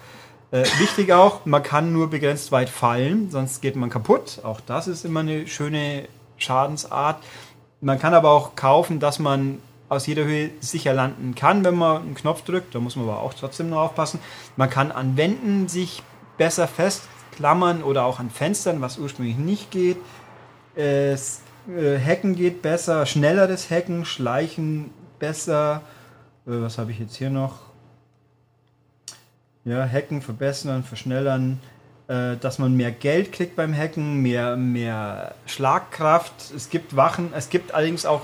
Äh, 0.50 0.64
wichtig 0.80 1.14
auch, 1.14 1.46
man 1.46 1.62
kann 1.62 1.94
nur 1.94 2.10
begrenzt 2.10 2.52
weit 2.52 2.70
fallen, 2.70 3.30
sonst 3.30 3.62
geht 3.62 3.76
man 3.76 3.92
kaputt. 3.92 4.40
Auch 4.44 4.60
das 4.60 4.88
ist 4.88 5.06
immer 5.06 5.20
eine 5.20 5.46
schöne 5.46 6.08
Schadensart. 6.38 7.24
Man 7.82 8.00
kann 8.00 8.16
aber 8.16 8.32
auch 8.32 8.56
kaufen, 8.56 9.00
dass 9.00 9.20
man 9.20 9.60
aus 9.90 10.08
jeder 10.08 10.24
Höhe 10.24 10.50
sicher 10.60 10.94
landen 10.94 11.36
kann, 11.36 11.64
wenn 11.64 11.76
man 11.76 12.02
einen 12.02 12.16
Knopf 12.16 12.42
drückt. 12.42 12.74
Da 12.74 12.80
muss 12.80 12.96
man 12.96 13.08
aber 13.08 13.22
auch 13.22 13.36
trotzdem 13.36 13.70
nur 13.70 13.80
aufpassen. 13.80 14.20
Man 14.56 14.72
kann 14.72 14.92
an 14.92 15.18
Wänden 15.18 15.68
sich 15.68 16.02
besser 16.38 16.68
festklammern 17.38 17.84
oder 17.84 18.06
auch 18.06 18.20
an 18.20 18.30
Fenstern, 18.30 18.82
was 18.82 18.98
ursprünglich 18.98 19.38
nicht 19.38 19.72
geht. 19.72 19.98
Es, 20.76 21.42
äh, 21.68 22.00
Hacken 22.00 22.36
geht 22.36 22.62
besser, 22.62 23.06
schnelleres 23.06 23.70
Hacken, 23.70 24.06
Schleichen 24.06 24.92
besser. 25.20 25.82
Äh, 26.46 26.62
was 26.62 26.78
habe 26.78 26.92
ich 26.92 27.00
jetzt 27.00 27.16
hier 27.16 27.30
noch? 27.30 27.60
Ja, 29.66 29.88
Hacken 29.88 30.22
verbessern, 30.22 30.84
verschnellern, 30.84 31.60
äh, 32.08 32.38
dass 32.38 32.58
man 32.58 32.76
mehr 32.76 32.92
Geld 32.92 33.32
kriegt 33.32 33.56
beim 33.56 33.76
Hacken, 33.76 34.22
mehr, 34.22 34.56
mehr 34.56 35.36
Schlagkraft. 35.46 36.34
Es 36.56 36.70
gibt 36.70 36.96
Wachen, 36.96 37.32
es 37.36 37.50
gibt 37.50 37.74
allerdings 37.74 38.06
auch 38.06 38.22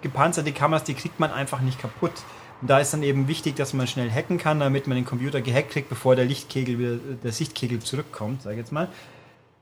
gepanzerte 0.00 0.52
Kameras, 0.52 0.84
die 0.84 0.94
kriegt 0.94 1.20
man 1.20 1.30
einfach 1.30 1.60
nicht 1.60 1.78
kaputt. 1.78 2.12
Und 2.60 2.68
da 2.68 2.78
ist 2.78 2.92
dann 2.92 3.02
eben 3.02 3.26
wichtig, 3.28 3.56
dass 3.56 3.72
man 3.72 3.86
schnell 3.86 4.10
hacken 4.10 4.38
kann, 4.38 4.60
damit 4.60 4.86
man 4.86 4.96
den 4.96 5.04
Computer 5.04 5.40
gehackt 5.40 5.70
kriegt, 5.70 5.88
bevor 5.88 6.16
der 6.16 6.26
Lichtkegel 6.26 6.78
wieder, 6.78 6.96
der 7.22 7.32
Sichtkegel 7.32 7.80
zurückkommt, 7.80 8.42
sag 8.42 8.52
ich 8.52 8.58
jetzt 8.58 8.72
mal. 8.72 8.88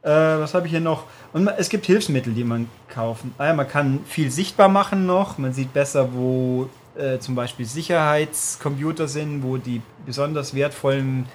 Äh, 0.02 0.10
was 0.10 0.54
habe 0.54 0.66
ich 0.66 0.72
hier 0.72 0.80
noch? 0.80 1.04
Und 1.32 1.48
es 1.48 1.68
gibt 1.68 1.86
Hilfsmittel, 1.86 2.32
die 2.32 2.44
man 2.44 2.68
kaufen. 2.88 3.34
Ah 3.38 3.46
ja, 3.46 3.54
man 3.54 3.68
kann 3.68 4.00
viel 4.06 4.30
sichtbar 4.30 4.68
machen 4.68 5.06
noch. 5.06 5.38
Man 5.38 5.52
sieht 5.52 5.72
besser, 5.72 6.12
wo 6.12 6.68
äh, 6.96 7.18
zum 7.18 7.34
Beispiel 7.34 7.66
Sicherheitscomputer 7.66 9.08
sind, 9.08 9.42
wo 9.42 9.56
die 9.56 9.80
besonders 10.06 10.54
wertvollen 10.54 11.26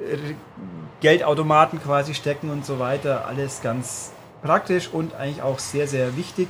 äh, 0.00 0.34
Geldautomaten 1.00 1.82
quasi 1.82 2.14
stecken 2.14 2.50
und 2.50 2.64
so 2.64 2.78
weiter. 2.78 3.26
Alles 3.26 3.60
ganz 3.62 4.12
praktisch 4.42 4.88
und 4.88 5.14
eigentlich 5.14 5.42
auch 5.42 5.58
sehr, 5.58 5.88
sehr 5.88 6.16
wichtig. 6.16 6.48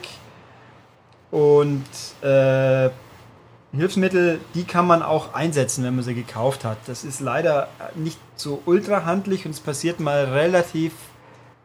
Und 1.30 1.84
äh, 2.22 2.90
Hilfsmittel, 3.76 4.40
die 4.54 4.64
kann 4.64 4.86
man 4.86 5.02
auch 5.02 5.34
einsetzen, 5.34 5.84
wenn 5.84 5.94
man 5.94 6.04
sie 6.04 6.14
gekauft 6.14 6.64
hat. 6.64 6.78
Das 6.86 7.04
ist 7.04 7.20
leider 7.20 7.68
nicht 7.94 8.18
so 8.36 8.62
ultra 8.66 9.04
handlich 9.04 9.46
und 9.46 9.52
es 9.52 9.60
passiert 9.60 10.00
mal 10.00 10.24
relativ, 10.24 10.92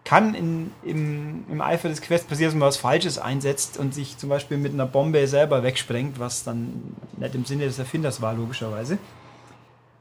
kann 0.04 0.34
in, 0.34 0.72
im, 0.84 1.46
im 1.50 1.62
Eifer 1.62 1.90
des 1.90 2.02
Quests 2.02 2.28
passieren, 2.28 2.52
dass 2.52 2.60
man 2.60 2.68
was 2.68 2.78
Falsches 2.78 3.20
einsetzt 3.20 3.78
und 3.78 3.94
sich 3.94 4.18
zum 4.18 4.30
Beispiel 4.30 4.58
mit 4.58 4.74
einer 4.74 4.86
Bombe 4.86 5.28
selber 5.28 5.64
wegsprengt, 5.64 6.20
was 6.20 6.44
dann 6.44 6.96
nicht 7.18 7.36
im 7.36 7.46
Sinne 7.46 7.66
des 7.66 7.80
Erfinders 7.80 8.22
war, 8.22 8.34
logischerweise. 8.34 8.98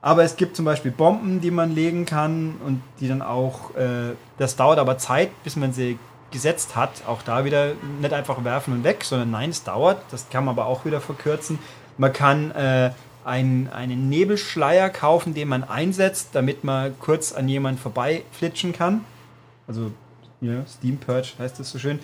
Aber 0.02 0.23
es 0.23 0.37
gibt 0.37 0.57
zum 0.57 0.64
Beispiel 0.64 0.90
Bomben, 0.90 1.40
die 1.40 1.50
man 1.50 1.75
legen 1.75 2.07
kann 2.07 2.57
und 2.64 2.83
die 3.00 3.09
dann 3.09 3.21
auch, 3.21 3.75
äh, 3.75 4.14
das 4.38 4.57
dauert 4.57 4.79
aber 4.79 4.97
Zeit, 4.97 5.31
bis 5.45 5.57
man 5.57 5.73
sie 5.73 5.99
gesetzt 6.31 6.76
hat. 6.76 6.90
Auch 7.07 7.23
da 7.23 7.45
wieder 7.45 7.73
nicht 8.00 8.12
einfach 8.12 8.43
werfen 8.45 8.73
und 8.73 8.85
weg, 8.85 9.05
sondern 9.05 9.31
nein, 9.31 9.50
es 9.50 9.64
dauert. 9.64 10.00
Das 10.11 10.29
kann 10.31 10.45
man 10.45 10.55
aber 10.55 10.67
auch 10.67 10.85
wieder 10.85 11.00
verkürzen. 11.00 11.59
Man 12.00 12.14
kann 12.14 12.50
äh, 12.52 12.92
ein, 13.26 13.69
einen 13.71 14.09
Nebelschleier 14.09 14.88
kaufen, 14.88 15.35
den 15.35 15.49
man 15.49 15.64
einsetzt, 15.64 16.30
damit 16.33 16.64
man 16.64 16.99
kurz 16.99 17.35
an 17.35 17.47
jemanden 17.47 17.78
vorbeiflitschen 17.78 18.73
kann. 18.73 19.04
Also 19.69 19.90
ja, 20.40 20.64
Steam 20.66 20.97
Purge 20.97 21.33
heißt 21.38 21.61
das 21.61 21.69
so 21.69 21.78
schön. 21.78 21.99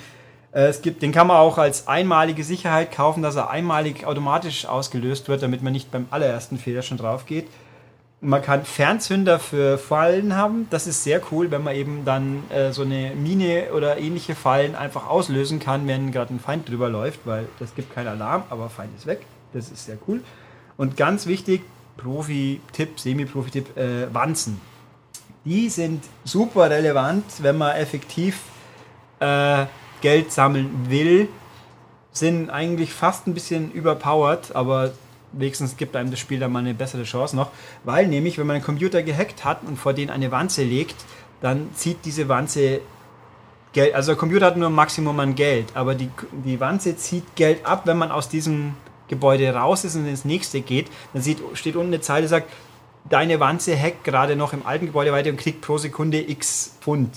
Äh, 0.52 0.66
es 0.66 0.82
gibt, 0.82 1.00
den 1.00 1.12
kann 1.12 1.26
man 1.26 1.38
auch 1.38 1.56
als 1.56 1.88
einmalige 1.88 2.44
Sicherheit 2.44 2.92
kaufen, 2.92 3.22
dass 3.22 3.36
er 3.36 3.48
einmalig 3.48 4.04
automatisch 4.04 4.66
ausgelöst 4.66 5.28
wird, 5.28 5.40
damit 5.42 5.62
man 5.62 5.72
nicht 5.72 5.90
beim 5.90 6.08
allerersten 6.10 6.58
Fehler 6.58 6.82
schon 6.82 6.98
drauf 6.98 7.24
geht. 7.24 7.48
Man 8.20 8.42
kann 8.42 8.66
Fernzünder 8.66 9.38
für 9.38 9.78
Fallen 9.78 10.36
haben. 10.36 10.66
Das 10.68 10.86
ist 10.86 11.04
sehr 11.04 11.22
cool, 11.32 11.50
wenn 11.50 11.64
man 11.64 11.74
eben 11.74 12.04
dann 12.04 12.42
äh, 12.50 12.70
so 12.70 12.82
eine 12.82 13.12
Mine 13.14 13.68
oder 13.74 13.96
ähnliche 13.96 14.34
Fallen 14.34 14.74
einfach 14.74 15.08
auslösen 15.08 15.58
kann, 15.58 15.88
wenn 15.88 16.12
gerade 16.12 16.34
ein 16.34 16.40
Feind 16.40 16.68
drüber 16.68 16.90
läuft, 16.90 17.20
weil 17.24 17.48
das 17.60 17.74
gibt 17.74 17.94
keinen 17.94 18.08
Alarm, 18.08 18.42
aber 18.50 18.68
Feind 18.68 18.90
ist 18.94 19.06
weg. 19.06 19.22
Das 19.52 19.70
ist 19.70 19.86
sehr 19.86 19.98
cool. 20.06 20.22
Und 20.76 20.96
ganz 20.96 21.26
wichtig, 21.26 21.62
Profi-Tipp, 21.96 22.98
Semi-Profi-Tipp, 22.98 23.76
äh, 23.76 24.12
Wanzen. 24.14 24.60
Die 25.44 25.68
sind 25.68 26.04
super 26.24 26.70
relevant, 26.70 27.24
wenn 27.38 27.56
man 27.56 27.76
effektiv 27.76 28.40
äh, 29.20 29.66
Geld 30.00 30.32
sammeln 30.32 30.86
will. 30.88 31.28
Sind 32.12 32.50
eigentlich 32.50 32.92
fast 32.92 33.26
ein 33.26 33.34
bisschen 33.34 33.70
überpowered, 33.72 34.54
aber 34.54 34.92
wenigstens 35.32 35.76
gibt 35.76 35.96
einem 35.96 36.10
das 36.10 36.18
Spiel 36.18 36.40
dann 36.40 36.52
mal 36.52 36.60
eine 36.60 36.74
bessere 36.74 37.04
Chance 37.04 37.36
noch. 37.36 37.50
Weil 37.84 38.08
nämlich, 38.08 38.38
wenn 38.38 38.46
man 38.46 38.56
einen 38.56 38.64
Computer 38.64 39.02
gehackt 39.02 39.44
hat 39.44 39.62
und 39.66 39.76
vor 39.78 39.92
den 39.92 40.10
eine 40.10 40.30
Wanze 40.30 40.64
legt, 40.64 40.96
dann 41.40 41.70
zieht 41.74 42.04
diese 42.04 42.28
Wanze 42.28 42.80
Geld. 43.72 43.94
Also 43.94 44.12
der 44.12 44.18
Computer 44.18 44.46
hat 44.46 44.56
nur 44.56 44.68
ein 44.68 44.74
Maximum 44.74 45.20
an 45.20 45.34
Geld, 45.34 45.66
aber 45.74 45.94
die, 45.94 46.08
die 46.44 46.58
Wanze 46.60 46.96
zieht 46.96 47.36
Geld 47.36 47.66
ab, 47.66 47.82
wenn 47.84 47.98
man 47.98 48.10
aus 48.10 48.28
diesem 48.28 48.74
Gebäude 49.08 49.54
raus 49.54 49.84
ist 49.84 49.96
und 49.96 50.06
ins 50.06 50.24
nächste 50.24 50.60
geht. 50.60 50.88
Dann 51.12 51.22
sieht, 51.22 51.38
steht 51.54 51.76
unten 51.76 51.92
eine 51.92 52.00
Zeile, 52.00 52.22
die 52.22 52.28
sagt, 52.28 52.50
deine 53.08 53.40
Wanze 53.40 53.80
hackt 53.80 54.04
gerade 54.04 54.36
noch 54.36 54.52
im 54.52 54.66
alten 54.66 54.86
Gebäude 54.86 55.12
weiter 55.12 55.30
und 55.30 55.36
kriegt 55.36 55.60
pro 55.60 55.78
Sekunde 55.78 56.28
x 56.28 56.76
Pfund. 56.80 57.10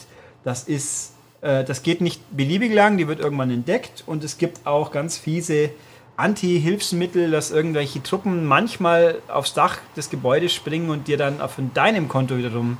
Das 0.44 0.64
ist, 0.64 1.14
äh, 1.42 1.64
das 1.64 1.84
geht 1.84 2.02
nicht 2.02 2.22
beliebig 2.36 2.74
lang, 2.74 2.98
die 2.98 3.08
wird 3.08 3.20
irgendwann 3.20 3.52
entdeckt 3.52 4.04
und 4.06 4.24
es 4.24 4.38
gibt 4.38 4.66
auch 4.66 4.92
ganz 4.92 5.18
fiese 5.18 5.72
Anti-Hilfsmittel, 6.18 7.32
dass 7.32 7.50
irgendwelche 7.50 8.04
Truppen 8.04 8.46
manchmal 8.46 9.22
aufs 9.30 9.54
Dach 9.54 9.78
des 9.96 10.10
Gebäudes 10.10 10.54
springen 10.54 10.90
und 10.90 11.08
dir 11.08 11.18
dann 11.18 11.40
von 11.48 11.74
deinem 11.74 12.10
Konto 12.10 12.38
wiederum 12.38 12.78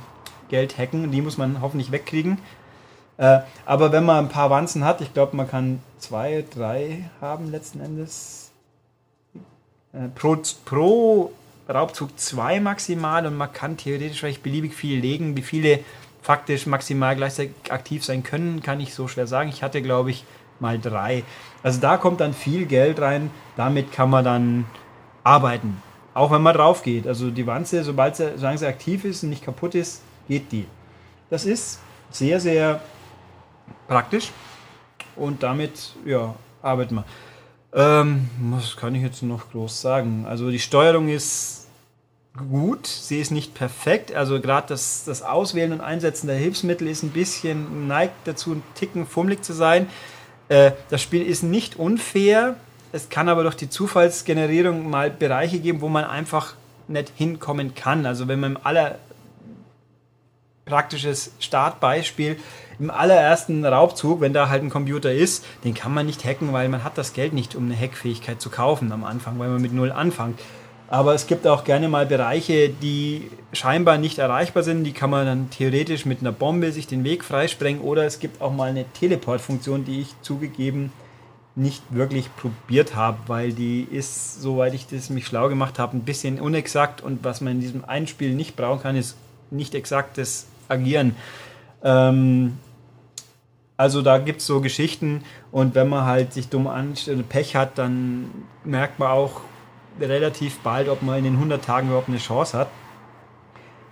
Geld 0.50 0.76
hacken. 0.76 1.10
Die 1.10 1.22
muss 1.22 1.38
man 1.38 1.62
hoffentlich 1.62 1.90
wegkriegen. 1.90 2.38
Äh, 3.16 3.40
aber 3.64 3.92
wenn 3.92 4.04
man 4.04 4.26
ein 4.26 4.28
paar 4.28 4.50
Wanzen 4.50 4.84
hat, 4.84 5.00
ich 5.00 5.14
glaube, 5.14 5.36
man 5.36 5.48
kann 5.48 5.80
zwei, 5.98 6.44
drei 6.54 7.10
haben 7.20 7.50
letzten 7.50 7.80
Endes. 7.80 8.49
Äh, 9.92 10.08
pro, 10.14 10.36
pro 10.64 11.32
Raubzug 11.68 12.18
zwei 12.18 12.60
maximal 12.60 13.26
und 13.26 13.36
man 13.36 13.52
kann 13.52 13.76
theoretisch 13.76 14.20
vielleicht 14.20 14.42
beliebig 14.42 14.74
viel 14.74 15.00
legen. 15.00 15.36
Wie 15.36 15.42
viele 15.42 15.80
faktisch 16.22 16.66
maximal 16.66 17.16
gleichzeitig 17.16 17.54
aktiv 17.70 18.04
sein 18.04 18.22
können, 18.22 18.62
kann 18.62 18.80
ich 18.80 18.94
so 18.94 19.08
schwer 19.08 19.26
sagen. 19.26 19.50
Ich 19.50 19.62
hatte, 19.62 19.82
glaube 19.82 20.10
ich, 20.10 20.24
mal 20.58 20.78
drei. 20.78 21.24
Also 21.62 21.80
da 21.80 21.96
kommt 21.96 22.20
dann 22.20 22.34
viel 22.34 22.66
Geld 22.66 23.00
rein, 23.00 23.30
damit 23.56 23.92
kann 23.92 24.10
man 24.10 24.24
dann 24.24 24.66
arbeiten. 25.24 25.82
Auch 26.12 26.30
wenn 26.30 26.42
man 26.42 26.54
drauf 26.54 26.82
geht. 26.82 27.06
Also 27.06 27.30
die 27.30 27.46
Wanze, 27.46 27.84
sobald 27.84 28.16
sie, 28.16 28.36
solange 28.36 28.58
sie 28.58 28.66
aktiv 28.66 29.04
ist 29.04 29.22
und 29.22 29.30
nicht 29.30 29.44
kaputt 29.44 29.74
ist, 29.74 30.02
geht 30.28 30.52
die. 30.52 30.66
Das 31.30 31.44
ist 31.44 31.80
sehr, 32.10 32.40
sehr 32.40 32.80
praktisch 33.86 34.30
und 35.16 35.42
damit 35.42 35.92
ja, 36.04 36.34
arbeiten 36.62 36.96
wir. 36.96 37.04
Ähm, 37.72 38.28
was 38.50 38.76
kann 38.76 38.94
ich 38.94 39.02
jetzt 39.02 39.22
noch 39.22 39.50
groß 39.50 39.80
sagen? 39.80 40.24
Also 40.26 40.50
die 40.50 40.58
Steuerung 40.58 41.08
ist 41.08 41.68
gut, 42.36 42.86
sie 42.86 43.20
ist 43.20 43.30
nicht 43.30 43.54
perfekt. 43.54 44.14
Also 44.14 44.40
gerade 44.40 44.68
das, 44.68 45.04
das 45.04 45.22
Auswählen 45.22 45.72
und 45.72 45.80
Einsetzen 45.80 46.26
der 46.26 46.36
Hilfsmittel 46.36 46.88
ist 46.88 47.02
ein 47.02 47.10
bisschen 47.10 47.86
neigt 47.86 48.14
dazu, 48.26 48.52
ein 48.52 48.62
Ticken 48.74 49.06
fummelig 49.06 49.42
zu 49.44 49.52
sein. 49.52 49.88
Äh, 50.48 50.72
das 50.88 51.02
Spiel 51.02 51.22
ist 51.22 51.42
nicht 51.42 51.76
unfair. 51.76 52.56
Es 52.92 53.08
kann 53.08 53.28
aber 53.28 53.44
durch 53.44 53.54
die 53.54 53.70
Zufallsgenerierung 53.70 54.90
mal 54.90 55.10
Bereiche 55.10 55.60
geben, 55.60 55.80
wo 55.80 55.88
man 55.88 56.04
einfach 56.04 56.54
nicht 56.88 57.12
hinkommen 57.14 57.74
kann. 57.74 58.04
Also 58.04 58.26
wenn 58.26 58.40
man 58.40 58.56
im 58.56 58.58
aller 58.64 58.98
praktisches 60.70 61.32
Startbeispiel 61.40 62.38
im 62.78 62.90
allerersten 62.90 63.66
Raubzug, 63.66 64.22
wenn 64.22 64.32
da 64.32 64.48
halt 64.48 64.62
ein 64.62 64.70
Computer 64.70 65.12
ist, 65.12 65.44
den 65.64 65.74
kann 65.74 65.92
man 65.92 66.06
nicht 66.06 66.24
hacken, 66.24 66.52
weil 66.52 66.68
man 66.70 66.82
hat 66.82 66.96
das 66.96 67.12
Geld 67.12 67.34
nicht, 67.34 67.54
um 67.54 67.66
eine 67.66 67.78
Hackfähigkeit 67.78 68.40
zu 68.40 68.48
kaufen 68.48 68.90
am 68.92 69.04
Anfang, 69.04 69.38
weil 69.38 69.50
man 69.50 69.60
mit 69.60 69.74
null 69.74 69.92
anfängt. 69.92 70.40
Aber 70.88 71.14
es 71.14 71.28
gibt 71.28 71.46
auch 71.46 71.62
gerne 71.62 71.88
mal 71.88 72.06
Bereiche, 72.06 72.68
die 72.68 73.30
scheinbar 73.52 73.98
nicht 73.98 74.18
erreichbar 74.18 74.64
sind. 74.64 74.82
Die 74.82 74.92
kann 74.92 75.10
man 75.10 75.24
dann 75.24 75.50
theoretisch 75.50 76.04
mit 76.04 76.20
einer 76.20 76.32
Bombe 76.32 76.72
sich 76.72 76.88
den 76.88 77.04
Weg 77.04 77.22
freisprengen. 77.22 77.80
Oder 77.80 78.06
es 78.06 78.18
gibt 78.18 78.42
auch 78.42 78.52
mal 78.52 78.70
eine 78.70 78.84
Teleportfunktion, 78.94 79.84
die 79.84 80.00
ich 80.00 80.14
zugegeben 80.22 80.90
nicht 81.54 81.82
wirklich 81.90 82.34
probiert 82.36 82.96
habe, 82.96 83.18
weil 83.28 83.52
die 83.52 83.86
ist, 83.88 84.40
soweit 84.42 84.74
ich 84.74 84.88
das 84.88 85.10
mich 85.10 85.26
schlau 85.26 85.48
gemacht 85.48 85.78
habe, 85.78 85.96
ein 85.96 86.04
bisschen 86.04 86.40
unexakt. 86.40 87.02
Und 87.02 87.22
was 87.22 87.40
man 87.40 87.54
in 87.54 87.60
diesem 87.60 87.84
einen 87.84 88.08
Spiel 88.08 88.34
nicht 88.34 88.56
brauchen 88.56 88.82
kann, 88.82 88.96
ist 88.96 89.16
nicht 89.50 89.76
exaktes 89.76 90.46
Agieren. 90.70 91.16
Ähm, 91.82 92.58
also 93.76 94.02
da 94.02 94.18
gibt 94.18 94.40
es 94.40 94.46
so 94.46 94.60
Geschichten 94.60 95.24
und 95.50 95.74
wenn 95.74 95.88
man 95.88 96.04
halt 96.04 96.34
sich 96.34 96.48
dumm 96.48 96.66
anstellt, 96.66 97.28
Pech 97.28 97.56
hat, 97.56 97.78
dann 97.78 98.30
merkt 98.64 98.98
man 98.98 99.10
auch, 99.10 99.40
relativ 99.98 100.58
bald, 100.60 100.88
ob 100.88 101.02
man 101.02 101.18
in 101.18 101.24
den 101.24 101.34
100 101.34 101.64
Tagen 101.64 101.88
überhaupt 101.88 102.08
eine 102.08 102.18
Chance 102.18 102.56
hat. 102.56 102.68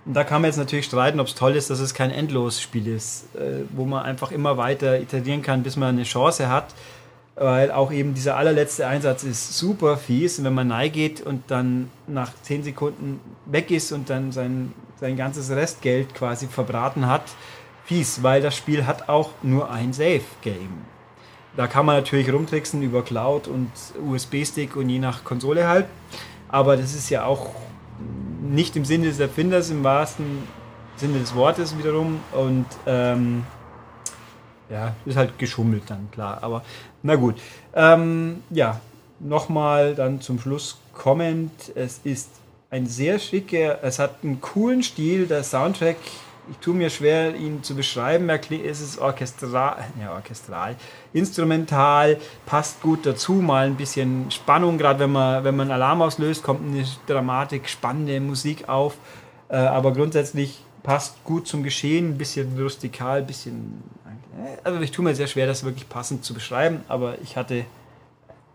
Und 0.05 0.13
da 0.13 0.23
kann 0.23 0.41
man 0.41 0.49
jetzt 0.49 0.57
natürlich 0.57 0.85
streiten, 0.85 1.19
ob 1.19 1.27
es 1.27 1.35
toll 1.35 1.55
ist, 1.55 1.69
dass 1.69 1.79
es 1.79 1.93
kein 1.93 2.11
Endlosspiel 2.11 2.87
ist, 2.87 3.35
äh, 3.35 3.63
wo 3.71 3.85
man 3.85 4.03
einfach 4.03 4.31
immer 4.31 4.57
weiter 4.57 4.99
iterieren 4.99 5.41
kann, 5.41 5.63
bis 5.63 5.75
man 5.75 5.89
eine 5.89 6.03
Chance 6.03 6.49
hat. 6.49 6.73
Weil 7.35 7.71
auch 7.71 7.91
eben 7.91 8.15
dieser 8.15 8.35
allerletzte 8.35 8.87
Einsatz 8.87 9.23
ist 9.23 9.57
super 9.57 9.97
fies. 9.97 10.39
Und 10.39 10.45
wenn 10.45 10.53
man 10.53 10.67
nahe 10.67 10.89
geht 10.89 11.21
und 11.21 11.43
dann 11.47 11.89
nach 12.07 12.31
10 12.41 12.63
Sekunden 12.63 13.19
weg 13.45 13.71
ist 13.71 13.91
und 13.91 14.09
dann 14.09 14.31
sein, 14.31 14.73
sein 14.99 15.15
ganzes 15.15 15.49
Restgeld 15.49 16.13
quasi 16.13 16.47
verbraten 16.47 17.07
hat, 17.07 17.23
fies, 17.85 18.21
weil 18.21 18.41
das 18.41 18.55
Spiel 18.55 18.85
hat 18.85 19.09
auch 19.09 19.31
nur 19.41 19.71
ein 19.71 19.93
Save-Game. 19.93 20.85
Da 21.55 21.67
kann 21.67 21.85
man 21.85 21.95
natürlich 21.97 22.31
rumtricksen 22.31 22.81
über 22.81 23.03
Cloud 23.03 23.47
und 23.47 23.71
USB-Stick 24.05 24.75
und 24.75 24.89
je 24.89 24.99
nach 24.99 25.23
Konsole 25.23 25.67
halt. 25.67 25.87
Aber 26.47 26.77
das 26.77 26.93
ist 26.93 27.09
ja 27.09 27.25
auch 27.25 27.49
nicht 28.41 28.75
im 28.75 28.85
Sinne 28.85 29.07
des 29.07 29.19
Erfinders, 29.19 29.69
im 29.69 29.83
wahrsten 29.83 30.43
Sinne 30.95 31.19
des 31.19 31.33
Wortes 31.35 31.77
wiederum. 31.77 32.19
Und 32.31 32.65
ähm, 32.85 33.43
ja, 34.69 34.93
ist 35.05 35.17
halt 35.17 35.37
geschummelt 35.39 35.83
dann, 35.87 36.09
klar. 36.11 36.39
Aber 36.41 36.63
na 37.01 37.15
gut. 37.15 37.35
Ähm, 37.73 38.43
ja, 38.51 38.79
nochmal 39.19 39.95
dann 39.95 40.21
zum 40.21 40.39
Schluss 40.39 40.77
kommend. 40.93 41.51
Es 41.75 42.01
ist 42.03 42.29
ein 42.69 42.85
sehr 42.85 43.19
schicker, 43.19 43.83
es 43.83 43.99
hat 43.99 44.17
einen 44.23 44.41
coolen 44.41 44.83
Stil. 44.83 45.25
Der 45.27 45.43
Soundtrack 45.43 45.97
ich 46.49 46.57
tue 46.57 46.73
mir 46.73 46.89
schwer, 46.89 47.35
ihn 47.35 47.61
zu 47.63 47.75
beschreiben. 47.75 48.29
Es 48.29 48.81
ist 48.81 48.97
orchestral, 48.99 49.85
ja, 50.01 50.13
orchestral, 50.13 50.75
instrumental, 51.13 52.17
passt 52.45 52.81
gut 52.81 53.05
dazu, 53.05 53.33
mal 53.33 53.67
ein 53.67 53.75
bisschen 53.75 54.31
Spannung, 54.31 54.77
gerade 54.77 54.99
wenn 54.99 55.11
man, 55.11 55.43
wenn 55.43 55.55
man 55.55 55.71
Alarm 55.71 56.01
auslöst, 56.01 56.43
kommt 56.43 56.61
eine 56.67 56.85
Dramatik, 57.07 57.69
spannende 57.69 58.19
Musik 58.19 58.67
auf. 58.67 58.97
Äh, 59.49 59.57
aber 59.57 59.93
grundsätzlich 59.93 60.63
passt 60.83 61.23
gut 61.23 61.47
zum 61.47 61.63
Geschehen, 61.63 62.11
ein 62.11 62.17
bisschen 62.17 62.59
rustikal, 62.59 63.19
ein 63.19 63.27
bisschen. 63.27 63.83
Äh, 64.43 64.57
also 64.63 64.79
ich 64.81 64.91
tue 64.91 65.03
mir 65.03 65.15
sehr 65.15 65.27
schwer, 65.27 65.45
das 65.45 65.63
wirklich 65.63 65.87
passend 65.87 66.23
zu 66.25 66.33
beschreiben, 66.33 66.81
aber 66.87 67.19
ich 67.21 67.37
hatte 67.37 67.65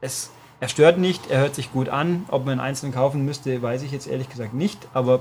es. 0.01 0.31
Er 0.65 0.69
stört 0.69 0.97
nicht, 0.97 1.31
er 1.31 1.41
hört 1.41 1.55
sich 1.55 1.71
gut 1.71 1.91
an. 1.91 2.25
Ob 2.29 2.47
man 2.47 2.57
ihn 2.57 2.61
einzeln 2.61 2.91
kaufen 2.91 3.27
müsste, 3.27 3.61
weiß 3.61 3.83
ich 3.83 3.93
jetzt 3.93 4.07
ehrlich 4.07 4.31
gesagt 4.31 4.55
nicht, 4.55 4.79
aber 4.95 5.21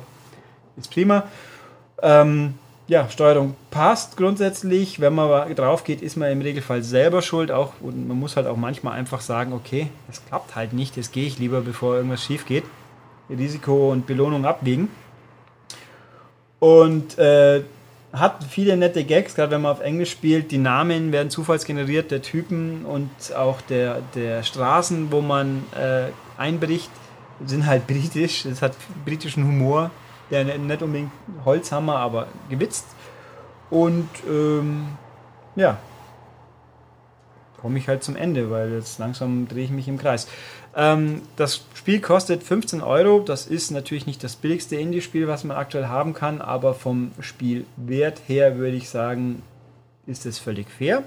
ist 0.77 0.89
prima. 0.89 1.23
Ähm, 2.01 2.53
ja, 2.87 3.09
Steuerung 3.09 3.53
passt 3.69 4.15
grundsätzlich. 4.15 5.01
Wenn 5.01 5.13
man 5.13 5.53
drauf 5.53 5.83
geht, 5.83 6.01
ist 6.01 6.15
man 6.15 6.31
im 6.31 6.39
Regelfall 6.39 6.81
selber 6.81 7.21
schuld. 7.21 7.51
Auch, 7.51 7.73
und 7.81 8.07
man 8.07 8.17
muss 8.17 8.37
halt 8.37 8.47
auch 8.47 8.55
manchmal 8.55 8.93
einfach 8.93 9.19
sagen, 9.19 9.51
okay, 9.51 9.89
das 10.07 10.25
klappt 10.25 10.55
halt 10.55 10.71
nicht, 10.71 10.95
jetzt 10.95 11.11
gehe 11.11 11.27
ich 11.27 11.39
lieber, 11.39 11.59
bevor 11.59 11.97
irgendwas 11.97 12.23
schief 12.23 12.45
geht. 12.45 12.63
Risiko 13.29 13.91
und 13.91 14.07
Belohnung 14.07 14.45
abwiegen. 14.45 14.87
Und 16.59 17.17
äh, 17.17 17.63
hat 18.13 18.43
viele 18.47 18.77
nette 18.77 19.03
Gags, 19.03 19.35
gerade 19.35 19.51
wenn 19.51 19.61
man 19.61 19.71
auf 19.71 19.81
Englisch 19.81 20.11
spielt. 20.11 20.51
Die 20.51 20.59
Namen 20.59 21.11
werden 21.11 21.29
zufallsgeneriert, 21.29 22.11
der 22.11 22.21
Typen 22.21 22.85
und 22.85 23.09
auch 23.35 23.59
der, 23.61 24.01
der 24.15 24.43
Straßen, 24.43 25.11
wo 25.11 25.21
man 25.21 25.65
äh, 25.75 26.11
einbricht, 26.37 26.91
sind 27.43 27.65
halt 27.65 27.87
britisch. 27.87 28.45
Es 28.45 28.61
hat 28.61 28.73
britischen 29.03 29.45
Humor 29.45 29.91
der 30.33 30.57
nicht 30.57 30.81
unbedingt 30.81 31.11
Holzhammer, 31.45 31.97
aber 31.97 32.27
gewitzt. 32.49 32.87
Und 33.69 34.09
ähm, 34.27 34.87
ja, 35.55 35.77
komme 37.63 37.79
ich 37.79 37.87
halt 37.87 38.03
zum 38.03 38.15
Ende, 38.15 38.51
weil 38.51 38.73
jetzt 38.73 38.99
langsam 38.99 39.47
drehe 39.47 39.63
ich 39.63 39.71
mich 39.71 39.87
im 39.87 39.97
Kreis. 39.97 40.27
Ähm, 40.75 41.23
das 41.35 41.65
Spiel 41.73 41.99
kostet 41.99 42.43
15 42.43 42.81
Euro. 42.81 43.21
Das 43.21 43.47
ist 43.47 43.71
natürlich 43.71 44.05
nicht 44.05 44.23
das 44.23 44.35
billigste 44.35 44.75
Indie-Spiel, 44.75 45.27
was 45.27 45.43
man 45.43 45.57
aktuell 45.57 45.87
haben 45.87 46.13
kann, 46.13 46.39
aber 46.39 46.75
vom 46.75 47.11
Spielwert 47.19 48.21
her 48.27 48.57
würde 48.57 48.77
ich 48.77 48.89
sagen, 48.89 49.41
ist 50.05 50.27
es 50.27 50.37
völlig 50.37 50.69
fair. 50.69 51.01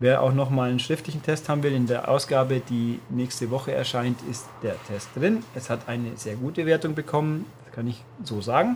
Wer 0.00 0.22
auch 0.22 0.32
noch 0.32 0.50
mal 0.50 0.70
einen 0.70 0.80
schriftlichen 0.80 1.22
Test 1.22 1.48
haben 1.48 1.62
will, 1.62 1.74
in 1.74 1.86
der 1.86 2.08
Ausgabe, 2.08 2.60
die 2.68 2.98
nächste 3.08 3.50
Woche 3.50 3.72
erscheint, 3.72 4.18
ist 4.28 4.46
der 4.64 4.76
Test 4.86 5.10
drin. 5.14 5.44
Es 5.54 5.70
hat 5.70 5.88
eine 5.88 6.16
sehr 6.16 6.34
gute 6.34 6.66
Wertung 6.66 6.94
bekommen 6.94 7.44
kann 7.78 7.86
ich 7.86 8.02
so 8.24 8.40
sagen. 8.40 8.74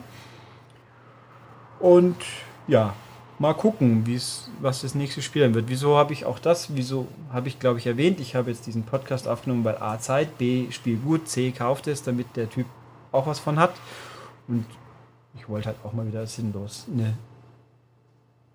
Und 1.80 2.14
ja, 2.68 2.94
mal 3.42 3.54
gucken, 3.54 4.04
was 4.60 4.82
das 4.82 4.94
nächste 4.94 5.20
Spiel 5.20 5.42
dann 5.42 5.54
wird. 5.54 5.68
Wieso 5.68 5.96
habe 5.98 6.12
ich 6.12 6.24
auch 6.24 6.38
das? 6.38 6.76
Wieso 6.76 7.08
habe 7.32 7.48
ich, 7.48 7.58
glaube 7.58 7.80
ich, 7.80 7.86
erwähnt? 7.86 8.20
Ich 8.20 8.36
habe 8.36 8.50
jetzt 8.50 8.66
diesen 8.66 8.84
Podcast 8.84 9.26
aufgenommen, 9.26 9.64
weil 9.64 9.76
A 9.78 9.98
Zeit, 9.98 10.38
B 10.38 10.70
Spiel 10.70 10.96
gut, 10.96 11.28
C 11.28 11.50
kauft 11.50 11.88
es, 11.88 12.04
damit 12.04 12.36
der 12.36 12.48
Typ 12.48 12.66
auch 13.10 13.26
was 13.26 13.40
von 13.40 13.58
hat. 13.58 13.74
Und 14.46 14.64
ich 15.36 15.48
wollte 15.48 15.66
halt 15.66 15.78
auch 15.82 15.92
mal 15.92 16.06
wieder 16.06 16.24
sinnlos 16.24 16.86
eine 16.90 17.14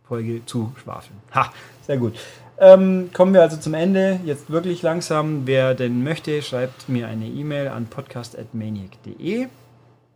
Folge 0.08 0.46
zu 0.46 0.72
schwafeln. 0.82 1.20
Ha, 1.36 1.52
sehr 1.86 1.98
gut. 1.98 2.18
Ähm, 2.58 3.10
kommen 3.14 3.34
wir 3.34 3.42
also 3.42 3.58
zum 3.58 3.74
Ende. 3.74 4.22
Jetzt 4.24 4.50
wirklich 4.50 4.84
langsam. 4.84 5.46
Wer 5.46 5.76
denn 5.76 6.02
möchte, 6.02 6.42
schreibt 6.42 6.88
mir 6.88 7.08
eine 7.08 7.28
E-Mail 7.28 7.68
an 7.68 7.88
podcast.maniac.de 7.88 9.48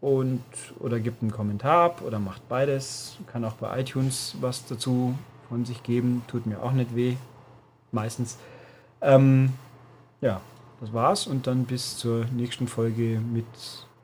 und 0.01 0.43
oder 0.79 0.99
gibt 0.99 1.21
einen 1.21 1.31
Kommentar 1.31 1.85
ab 1.85 2.01
oder 2.05 2.19
macht 2.19 2.47
beides. 2.49 3.17
Kann 3.31 3.45
auch 3.45 3.53
bei 3.53 3.79
iTunes 3.79 4.35
was 4.41 4.65
dazu 4.65 5.15
von 5.47 5.63
sich 5.63 5.83
geben. 5.83 6.23
Tut 6.27 6.45
mir 6.47 6.61
auch 6.61 6.71
nicht 6.71 6.95
weh. 6.95 7.15
Meistens. 7.91 8.37
Ähm, 9.01 9.53
ja, 10.21 10.41
das 10.79 10.93
war's 10.93 11.27
und 11.27 11.47
dann 11.47 11.65
bis 11.65 11.97
zur 11.97 12.25
nächsten 12.25 12.67
Folge 12.67 13.19
mit 13.19 13.45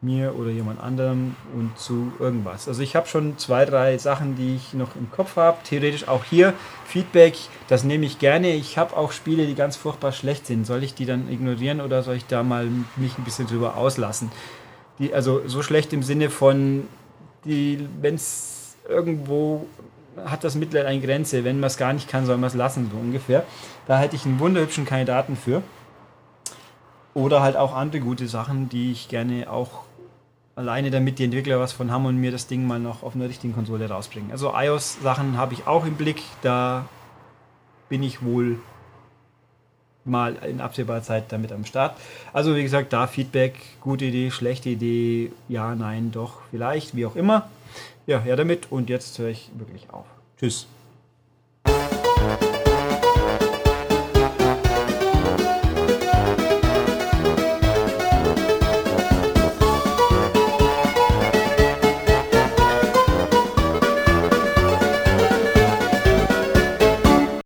mir 0.02 0.36
oder 0.38 0.52
jemand 0.52 0.80
anderem 0.80 1.36
und 1.56 1.78
zu 1.78 2.12
irgendwas. 2.20 2.68
Also 2.68 2.84
ich 2.84 2.96
habe 2.96 3.08
schon 3.08 3.38
zwei, 3.40 3.66
drei 3.66 3.98
Sachen, 3.98 4.36
die 4.36 4.56
ich 4.56 4.74
noch 4.74 4.96
im 4.96 5.10
Kopf 5.10 5.38
habe. 5.38 5.58
Theoretisch 5.64 6.08
auch 6.08 6.24
hier 6.24 6.54
Feedback, 6.86 7.36
das 7.68 7.84
nehme 7.84 8.06
ich 8.06 8.20
gerne. 8.20 8.54
Ich 8.54 8.78
habe 8.78 8.96
auch 8.96 9.12
Spiele, 9.12 9.48
die 9.48 9.56
ganz 9.56 9.76
furchtbar 9.76 10.12
schlecht 10.12 10.46
sind. 10.46 10.66
Soll 10.66 10.84
ich 10.84 10.94
die 10.94 11.06
dann 11.06 11.32
ignorieren 11.32 11.82
oder 11.82 12.04
soll 12.04 12.16
ich 12.16 12.28
da 12.28 12.44
mal 12.44 12.68
mich 12.96 13.18
ein 13.18 13.24
bisschen 13.24 13.48
drüber 13.48 13.76
auslassen? 13.76 14.32
Die, 15.00 15.14
also 15.14 15.48
so 15.48 15.62
schlecht 15.62 15.94
im 15.94 16.04
Sinne 16.04 16.30
von, 16.30 16.88
wenn 17.44 18.16
es 18.16 18.76
irgendwo 18.88 19.66
hat 20.26 20.44
das 20.44 20.56
Mittel 20.56 20.86
eine 20.86 21.00
Grenze. 21.00 21.44
Wenn 21.44 21.60
man 21.60 21.68
es 21.68 21.78
gar 21.78 21.94
nicht 21.94 22.10
kann, 22.10 22.26
soll 22.26 22.38
man 22.38 22.48
es 22.48 22.56
lassen, 22.56 22.90
so 22.92 22.98
ungefähr. 22.98 23.46
Da 23.86 24.00
hätte 24.00 24.16
ich 24.16 24.26
einen 24.26 24.40
wunderhübschen 24.40 24.86
Kandidaten 24.86 25.36
für. 25.36 25.62
Oder 27.14 27.42
halt 27.42 27.56
auch 27.56 27.76
andere 27.76 28.02
gute 28.02 28.28
Sachen, 28.28 28.70
die 28.70 28.92
ich 28.92 29.10
gerne 29.10 29.52
auch 29.52 29.84
alleine 30.56 30.90
damit 30.90 31.20
die 31.20 31.26
Entwickler 31.26 31.60
was 31.60 31.72
von 31.72 31.92
haben 31.92 32.06
und 32.08 32.18
mir 32.18 32.32
das 32.32 32.48
Ding 32.48 32.66
mal 32.66 32.80
noch 32.80 33.04
auf 33.04 33.16
einer 33.16 33.30
richtigen 33.30 33.54
Konsole 33.54 33.88
rausbringen. 33.88 34.32
Also 34.32 34.54
iOS-Sachen 34.56 35.38
habe 35.38 35.54
ich 35.54 35.68
auch 35.68 35.86
im 35.86 35.96
Blick. 35.96 36.24
Da 36.42 36.86
bin 37.90 38.02
ich 38.02 38.24
wohl 38.24 38.58
mal 40.08 40.36
in 40.36 40.62
absehbarer 40.62 41.02
Zeit 41.02 41.32
damit 41.32 41.52
am 41.52 41.66
Start. 41.66 41.98
Also 42.34 42.56
wie 42.56 42.64
gesagt, 42.64 42.94
da 42.94 43.08
Feedback, 43.08 43.56
gute 43.82 44.06
Idee, 44.06 44.32
schlechte 44.32 44.70
Idee, 44.70 45.32
ja, 45.48 45.76
nein, 45.76 46.12
doch, 46.12 46.42
vielleicht, 46.52 46.96
wie 46.96 47.06
auch 47.06 47.16
immer. 47.16 47.50
Ja, 48.06 48.20
her 48.20 48.36
damit 48.36 48.72
und 48.72 48.90
jetzt 48.90 49.20
höre 49.20 49.30
ich 49.30 49.50
wirklich 49.58 49.90
auf. 49.92 50.06
Tschüss. 50.40 50.68